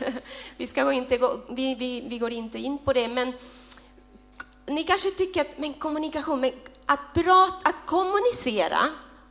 [0.57, 3.32] Vi, ska inte gå, vi, vi, vi går inte in på det, men
[4.66, 6.53] ni kanske tycker att men kommunikation, men
[6.87, 8.80] att, prata, att kommunicera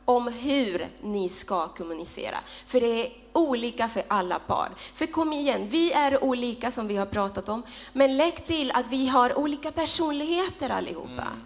[0.04, 2.36] om hur ni ska kommunicera.
[2.66, 4.68] För det är olika för alla par.
[4.94, 7.62] För kom igen, vi är olika som vi har pratat om,
[7.92, 11.22] men lägg till att vi har olika personligheter allihopa.
[11.22, 11.42] Mm.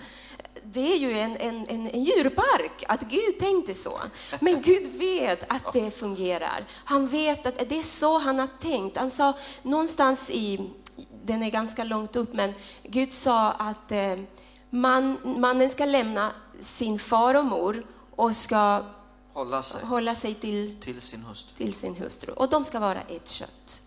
[0.63, 3.99] Det är ju en, en, en, en djurpark, att Gud tänkte så.
[4.41, 6.65] Men Gud vet att det fungerar.
[6.85, 8.97] Han vet att det är så han har tänkt.
[8.97, 9.33] Han sa
[9.63, 10.71] någonstans i,
[11.25, 14.17] den är ganska långt upp, men Gud sa att eh,
[14.71, 17.87] man, mannen ska lämna sin far och mor
[18.17, 18.83] och ska
[19.33, 21.57] hålla sig, hålla sig till, till, sin hustru.
[21.57, 22.33] till sin hustru.
[22.33, 23.83] Och de ska vara ett kött.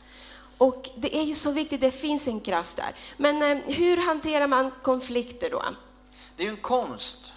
[0.57, 2.95] Och det är ju så viktigt, det finns en kraft där.
[3.17, 5.63] Men eh, hur hanterar man konflikter då?
[6.35, 7.33] Det är ju en konst,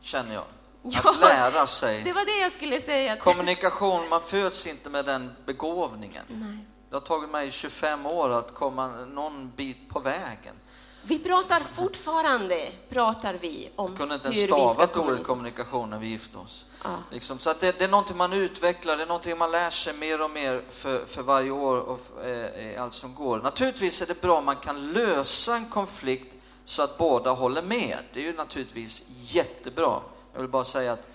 [0.00, 0.44] känner jag.
[0.82, 2.02] Ja, att lära sig.
[2.04, 3.16] Det var det jag skulle säga.
[3.16, 6.24] Kommunikation, man föds inte med den begåvningen.
[6.28, 6.58] Nej.
[6.90, 10.54] Det har tagit mig 25 år att komma någon bit på vägen.
[11.02, 16.06] Vi pratar fortfarande, pratar vi om Jag kunde inte ens stava ordet kommunikation när vi
[16.06, 16.66] gifte oss.
[16.86, 17.02] Ja.
[17.10, 19.94] Liksom, så att det, det, är någonting man utvecklar, det är någonting man lär sig
[19.94, 23.38] mer och mer för, för varje år och eh, eh, allt som går.
[23.38, 27.98] Naturligtvis är det bra om man kan lösa en konflikt så att båda håller med.
[28.12, 30.00] Det är ju naturligtvis jättebra.
[30.32, 31.06] Jag vill bara säga att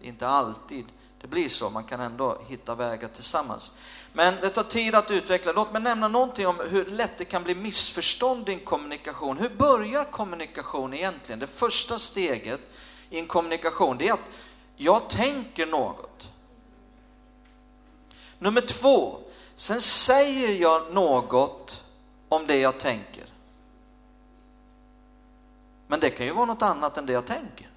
[0.00, 0.86] inte alltid
[1.20, 3.74] det blir så, man kan ändå hitta vägar tillsammans.
[4.12, 5.52] Men det tar tid att utveckla.
[5.52, 9.38] Låt mig nämna någonting om hur lätt det kan bli missförstånd i en kommunikation.
[9.38, 11.38] Hur börjar kommunikation egentligen?
[11.38, 12.60] Det första steget
[13.10, 14.30] i en kommunikation, det är att
[14.82, 16.30] jag tänker något.
[18.38, 19.18] Nummer två,
[19.54, 21.84] sen säger jag något
[22.28, 23.24] om det jag tänker.
[25.86, 27.68] Men det kan ju vara något annat än det jag tänker.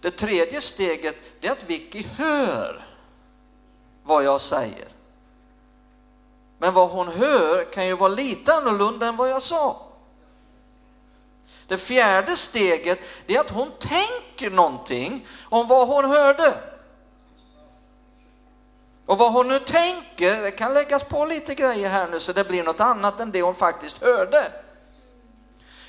[0.00, 2.86] Det tredje steget är att Vicky hör
[4.02, 4.88] vad jag säger.
[6.58, 9.91] Men vad hon hör kan ju vara lite annorlunda än vad jag sa.
[11.68, 16.54] Det fjärde steget är att hon tänker någonting om vad hon hörde.
[19.06, 22.44] Och vad hon nu tänker, det kan läggas på lite grejer här nu så det
[22.44, 24.52] blir något annat än det hon faktiskt hörde.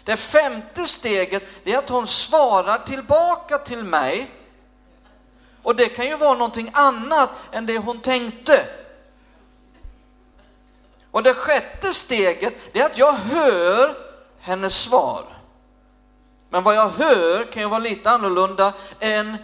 [0.03, 4.31] Det femte steget är att hon svarar tillbaka till mig.
[5.63, 8.65] Och det kan ju vara någonting annat än det hon tänkte.
[11.11, 13.95] Och det sjätte steget är att jag hör
[14.39, 15.32] hennes svar.
[16.53, 19.37] Men vad jag hör kan ju vara lite annorlunda än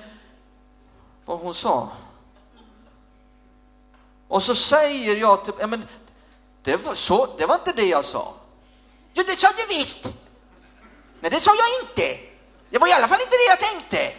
[1.26, 1.90] vad hon sa.
[4.28, 5.88] Och så säger jag till, men
[6.64, 8.34] det var, så, det var inte det jag sa.
[9.14, 10.10] Jo, det sa du visst.
[11.20, 12.20] Nej, det sa jag inte.
[12.70, 14.14] Det var i alla fall inte det jag tänkte.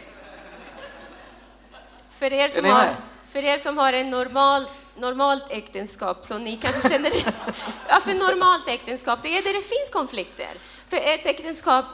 [2.11, 2.97] För er som, har,
[3.33, 4.67] för er som har en normal,
[4.97, 7.13] normalt äktenskap, så ni kanske känner.
[7.89, 10.51] Ja, för normalt äktenskap, det är där det finns konflikter.
[10.89, 11.85] För ett äktenskap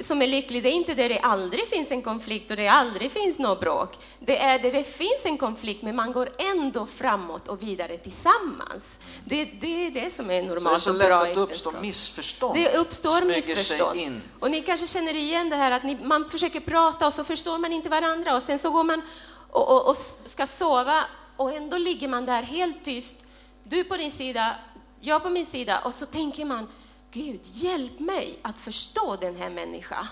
[0.00, 3.10] som är lycklig, det är inte där det aldrig finns en konflikt och det aldrig
[3.10, 3.98] finns något bråk.
[4.20, 9.00] Det är där det finns en konflikt, men man går ändå framåt och vidare tillsammans.
[9.24, 12.54] Det, är det som är normalt så det är så lätt att det uppstår missförstånd.
[12.54, 14.20] Det uppstår missförstånd.
[14.40, 17.58] Och ni kanske känner igen det här att ni, man försöker prata och så förstår
[17.58, 19.02] man inte varandra och sen så går man
[19.50, 21.04] och, och, och ska sova
[21.36, 23.16] och ändå ligger man där helt tyst.
[23.64, 24.56] Du på din sida,
[25.00, 26.68] jag på min sida och så tänker man
[27.14, 30.06] Gud, hjälp mig att förstå den här människan.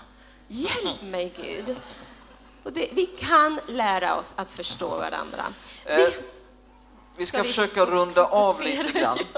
[0.47, 1.75] Hjälp mig Gud.
[2.63, 5.43] Och det, vi kan lära oss att förstå varandra.
[5.85, 6.13] Eh, vi,
[7.17, 9.17] vi ska, ska försöka vi runda av lite grann.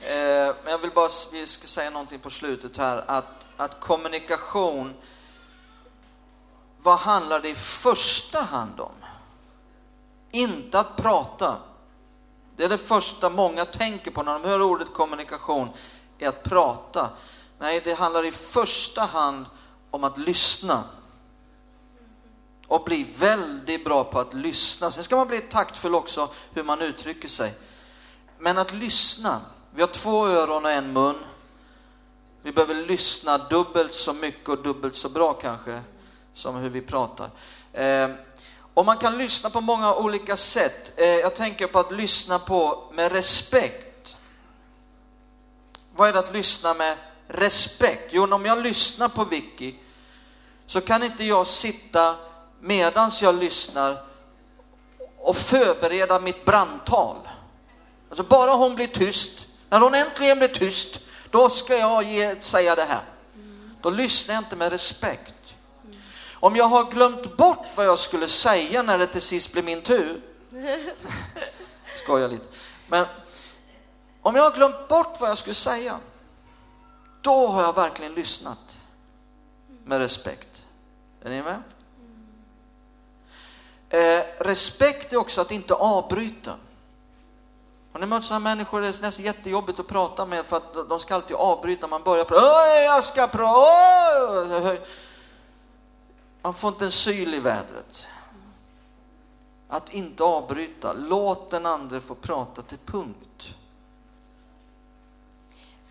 [0.00, 4.94] eh, men jag vill bara vi ska säga någonting på slutet här, att, att kommunikation,
[6.82, 8.94] vad handlar det i första hand om?
[10.30, 11.56] Inte att prata.
[12.56, 15.68] Det är det första många tänker på när de hör ordet kommunikation
[16.24, 17.10] är att prata.
[17.58, 19.46] Nej, det handlar i första hand
[19.90, 20.84] om att lyssna.
[22.66, 24.90] Och bli väldigt bra på att lyssna.
[24.90, 27.54] Sen ska man bli taktfull också hur man uttrycker sig.
[28.38, 29.40] Men att lyssna.
[29.74, 31.16] Vi har två öron och en mun.
[32.42, 35.80] Vi behöver lyssna dubbelt så mycket och dubbelt så bra kanske
[36.32, 37.30] som hur vi pratar.
[37.72, 38.10] Eh,
[38.74, 40.92] och man kan lyssna på många olika sätt.
[40.96, 43.93] Eh, jag tänker på att lyssna på med respekt.
[45.96, 46.96] Vad är det att lyssna med
[47.28, 48.08] respekt?
[48.10, 49.74] Jo, om jag lyssnar på Vicky
[50.66, 52.16] så kan inte jag sitta
[52.60, 53.96] medans jag lyssnar
[55.18, 57.16] och förbereda mitt brandtal.
[58.08, 62.74] Alltså bara hon blir tyst, när hon äntligen blir tyst, då ska jag ge, säga
[62.74, 63.02] det här.
[63.82, 65.34] Då lyssnar jag inte med respekt.
[66.32, 69.82] Om jag har glömt bort vad jag skulle säga när det till sist blir min
[69.82, 70.20] tur,
[71.94, 72.46] skojar lite,
[72.86, 73.06] men
[74.24, 75.98] om jag har glömt bort vad jag skulle säga,
[77.22, 78.78] då har jag verkligen lyssnat
[79.84, 80.64] med respekt.
[81.22, 81.62] Är ni med?
[83.88, 86.54] Eh, respekt är också att inte avbryta.
[87.92, 91.00] Har ni mött sådana människor, det är nästan jättejobbigt att prata med för att de
[91.00, 94.76] ska alltid avbryta, man börjar prata, jag ska prata,
[96.42, 98.06] man får inte en syl i vädret.
[99.68, 103.33] Att inte avbryta, låt den andra få prata till punkt.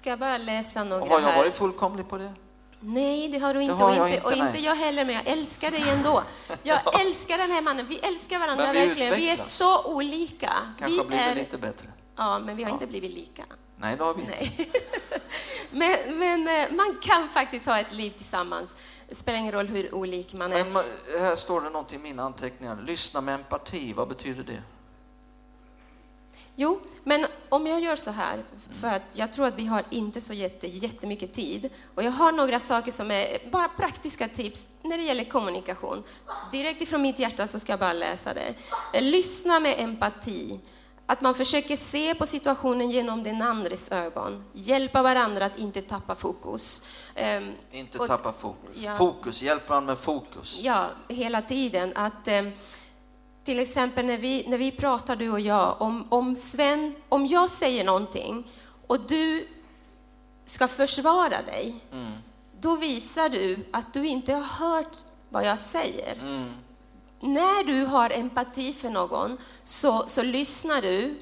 [0.03, 1.37] Ska jag bara läsa några Har jag här?
[1.37, 2.33] varit fullkomlig på det?
[2.79, 3.73] Nej, det har du inte.
[3.75, 6.23] har och inte, inte, och inte jag heller, men jag älskar dig ändå.
[6.63, 7.85] Jag älskar den här mannen.
[7.87, 9.15] Vi älskar varandra vi verkligen.
[9.15, 9.53] Vi är utvecklas.
[9.53, 10.53] så olika.
[10.79, 11.87] Kanske vi blivit är, lite bättre.
[12.17, 13.43] Ja, men vi har inte blivit lika.
[13.77, 14.65] Nej, det har vi inte.
[15.71, 18.69] Men men eh, man kan faktiskt ha ett liv tillsammans.
[19.09, 20.63] Det spelar ingen roll hur olik man är.
[20.63, 22.77] Men ma- här står det något i mina anteckningar.
[22.87, 24.61] Lyssna med empati, vad betyder det?
[26.55, 28.43] Jo, men om jag gör så här,
[28.81, 32.31] för att jag tror att vi har inte så jätte, jättemycket tid, och jag har
[32.31, 36.03] några saker som är bara praktiska tips när det gäller kommunikation.
[36.51, 38.53] Direkt ifrån mitt hjärta så ska jag bara läsa det.
[38.93, 40.59] Eh, Lyssna med empati.
[41.05, 44.43] Att man försöker se på situationen genom den andres ögon.
[44.53, 46.85] Hjälpa varandra att inte tappa fokus.
[47.15, 48.75] Ehm, Inte och- tappa fokus.
[48.77, 48.95] Ja.
[48.95, 50.59] Fokus, hjälp varandra med fokus.
[50.63, 51.91] Ja, hela tiden.
[51.95, 52.41] Att, eh,
[53.43, 57.49] till exempel när vi, när vi pratar, du och jag, om, om Sven, om jag
[57.49, 58.47] säger någonting
[58.87, 59.47] och du
[60.45, 61.75] ska försvara dig,
[62.59, 64.97] då visar du att du inte har hört
[65.29, 66.17] vad jag säger.
[67.19, 71.15] När du har empati för någon så, så lyssnar du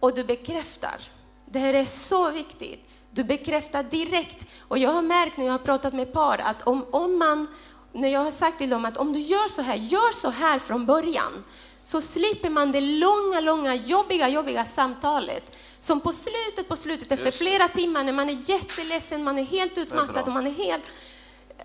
[0.00, 1.00] och du bekräftar.
[1.46, 2.88] Det här är så viktigt.
[3.10, 4.46] Du bekräftar direkt.
[4.60, 7.46] Och jag har märkt när jag har pratat med par att om, om man,
[7.98, 10.58] när jag har sagt till dem att om du gör så här, gör så här
[10.58, 11.44] från början,
[11.82, 15.58] så slipper man det långa, långa, jobbiga, jobbiga samtalet.
[15.80, 19.44] Som på slutet, på slutet, efter Just flera timmar när man är jätteledsen, man är
[19.44, 20.22] helt utmattad bra.
[20.22, 20.84] och man är helt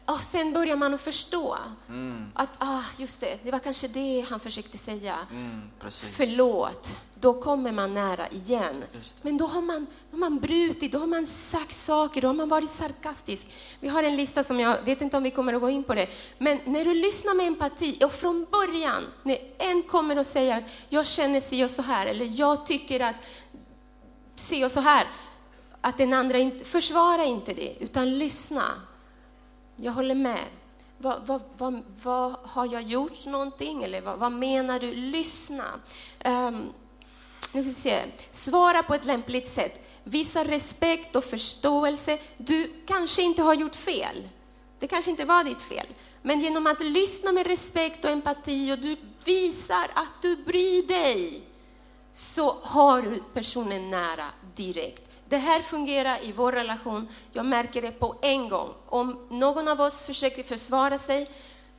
[0.05, 1.57] och sen börjar man att förstå
[1.89, 2.25] Mm.
[2.33, 5.17] att, ah, just det, det var kanske det han försökte säga.
[5.31, 6.09] Mm, precis.
[6.15, 6.99] Förlåt.
[7.15, 8.83] Då kommer man nära igen.
[9.21, 12.33] Men då har, man, då har man brutit, då har man sagt saker, då har
[12.33, 13.47] man varit sarkastisk.
[13.79, 15.93] Vi har en lista som jag vet inte om vi kommer att gå in på
[15.95, 16.07] det.
[16.37, 20.63] Men när du lyssnar med empati och från början, när en kommer och säger att
[20.89, 23.15] jag känner si och så här, eller jag tycker att
[24.35, 25.07] si och så här,
[25.81, 28.63] att den andra inte, försvara inte det, utan lyssna.
[29.75, 30.45] Jag håller med.
[30.97, 33.83] Vad, vad, vad, vad har jag gjort någonting?
[33.83, 34.93] Eller vad, vad menar du?
[34.93, 35.79] Lyssna.
[36.25, 36.73] Um,
[37.53, 38.01] nu vi se.
[38.31, 39.87] Svara på ett lämpligt sätt.
[40.03, 42.17] Visa respekt och förståelse.
[42.37, 44.29] Du kanske inte har gjort fel.
[44.79, 45.87] Det kanske inte var ditt fel.
[46.21, 51.41] Men genom att lyssna med respekt och empati och du visar att du bryr dig
[52.13, 55.12] så har du personen nära direkt.
[55.33, 57.07] Det här fungerar i vår relation.
[57.31, 58.73] Jag märker det på en gång.
[58.85, 61.29] Om någon av oss försöker försvara sig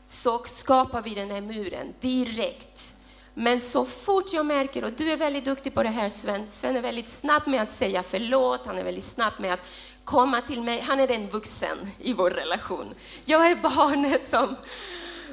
[0.07, 2.97] så skapar vi den här muren direkt.
[3.35, 6.77] Men så fort jag märker, och du är väldigt duktig på det här Sven, Sven
[6.77, 9.71] är väldigt snabb med att säga förlåt, han är väldigt snabb med att
[10.05, 12.95] komma till mig, han är den vuxen i vår relation.
[13.25, 14.57] Jag är barnet som,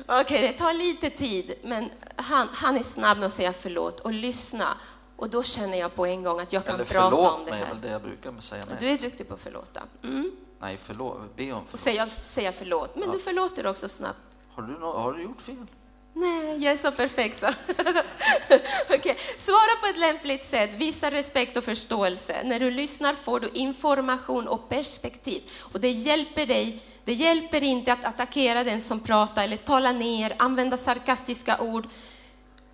[0.08, 4.14] okej det tar lite tid, men han, han är snabb med att säga förlåt och
[4.14, 4.78] lyssna.
[5.22, 7.52] Och då känner jag på en gång att jag kan Eller prata om förlåt det
[7.52, 7.74] mig är här.
[7.74, 8.80] väl det jag brukar säga mest.
[8.82, 9.82] Du är duktig på att förlåta.
[10.04, 10.32] Mm.
[10.62, 11.36] Nej, förlåt.
[11.36, 11.80] Be om Och förlåt.
[11.82, 12.96] säga, säga förlåt.
[12.96, 13.14] Men Ja.
[13.14, 14.18] du förlåter också snabbt.
[14.54, 15.66] Har du, har du gjort fel?
[16.14, 17.46] Nej, jag är så perfekt så.
[18.96, 22.36] Okej, Svara på ett lämpligt sätt, visa respekt och förståelse.
[22.44, 25.42] När du lyssnar får du information och perspektiv.
[25.74, 30.34] Och det hjälper dig, det hjälper inte att attackera den som pratar eller tala ner,
[30.40, 31.88] använda sarkastiska ord.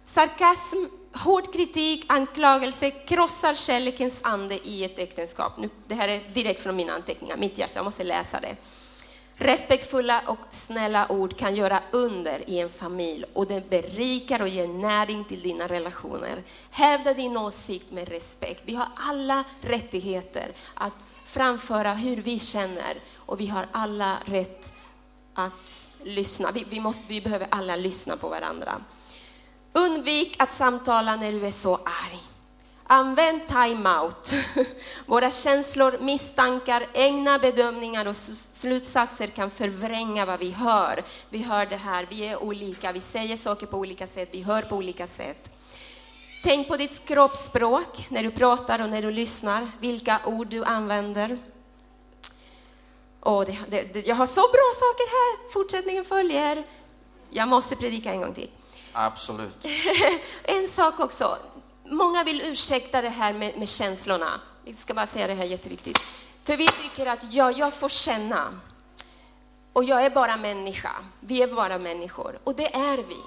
[0.03, 0.85] Sarkasm,
[1.17, 5.57] hård kritik, anklagelse krossar kärlekens ande i ett äktenskap.
[5.57, 8.55] Nu, det här är direkt från mina anteckningar, mitt hjärta, jag måste läsa det.
[9.39, 14.67] Respektfulla och snälla ord kan göra under i en familj och det berikar och ger
[14.67, 16.43] näring till dina relationer.
[16.71, 18.63] Hävda din åsikt med respekt.
[18.65, 24.73] Vi har alla rättigheter att framföra hur vi känner och vi har alla rätt
[25.33, 26.51] att lyssna.
[26.51, 28.81] Vi, vi, måste, vi behöver alla lyssna på varandra.
[29.73, 32.19] Undvik att samtala när du är så arg.
[32.89, 34.33] Använd time-out.
[35.05, 41.03] Våra känslor, misstankar, egna bedömningar och slutsatser kan förvränga vad vi hör.
[41.29, 44.61] Vi hör det här, vi är olika, vi säger saker på olika sätt, vi hör
[44.61, 45.51] på olika sätt.
[46.43, 51.37] Tänk på ditt kroppsspråk när du pratar och när du lyssnar, vilka ord du använder.
[53.21, 56.63] Oh, det, det, det, jag har så bra saker här, fortsättningen följer.
[57.29, 58.49] Jag måste predika en gång till.
[58.99, 59.65] Absolut.
[60.43, 61.37] en sak också,
[61.85, 64.41] många vill ursäkta det här med, med känslorna.
[64.63, 65.99] Vi ska bara säga det här jätteviktigt.
[66.43, 68.59] För vi tycker att ja, jag får känna.
[69.73, 70.91] Och jag är bara människa.
[71.19, 72.39] Vi är bara människor.
[72.43, 73.17] Och det är vi.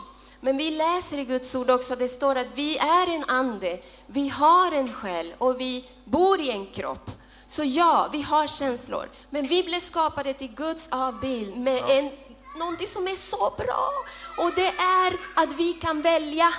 [0.40, 4.28] Men vi läser i Guds ord också, det står att vi är en ande, vi
[4.28, 7.10] har en själ och vi bor i en kropp.
[7.46, 12.10] Så ja, vi har känslor, men vi blev skapade till Guds avbild med en,
[12.58, 13.90] någonting som är så bra.
[14.36, 16.54] Och det är att vi kan välja.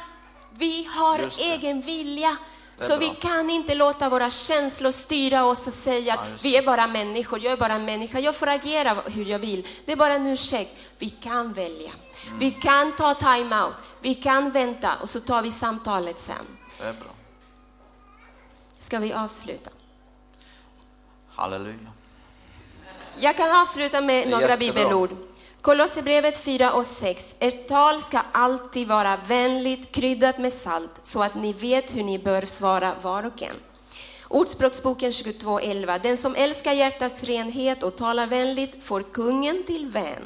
[0.54, 2.38] Vi har egen vilja.
[2.80, 6.66] Så vi kan inte låta våra känslor styra oss och säga att ja, vi är
[6.66, 9.68] bara människor, jag är bara en människa, jag får agera hur jag vill.
[9.86, 10.78] Det är bara en ursäkt.
[10.98, 11.92] Vi kan välja.
[12.28, 12.40] Mm.
[12.40, 16.58] Vi kan ta time-out, vi kan vänta och så tar vi samtalet sen.
[16.78, 17.12] Det är bra.
[18.80, 19.70] Ska vi avsluta?
[21.36, 21.92] Halleluja.
[23.20, 25.10] Jag kan avsluta med några bibelord.
[25.62, 27.36] Kolosserbrevet 4 och 6.
[27.40, 32.20] Ert tal ska alltid vara vänligt, kryddat med salt, så att ni vet hur ni
[32.20, 33.56] bör svara var och en.
[34.28, 36.00] Ordspråksboken 22.11.
[36.04, 40.24] Den som älskar hjärtats renhet och talar vänligt får kungen till vän.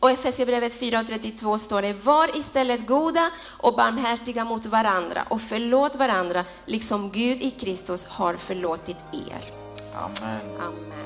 [0.00, 5.96] Och i Efesierbrevet 4.32 står det, var istället goda och barmhärtiga mot varandra och förlåt
[5.96, 9.52] varandra, liksom Gud i Kristus har förlåtit er.
[9.94, 10.60] Amen.
[10.60, 11.05] Amen.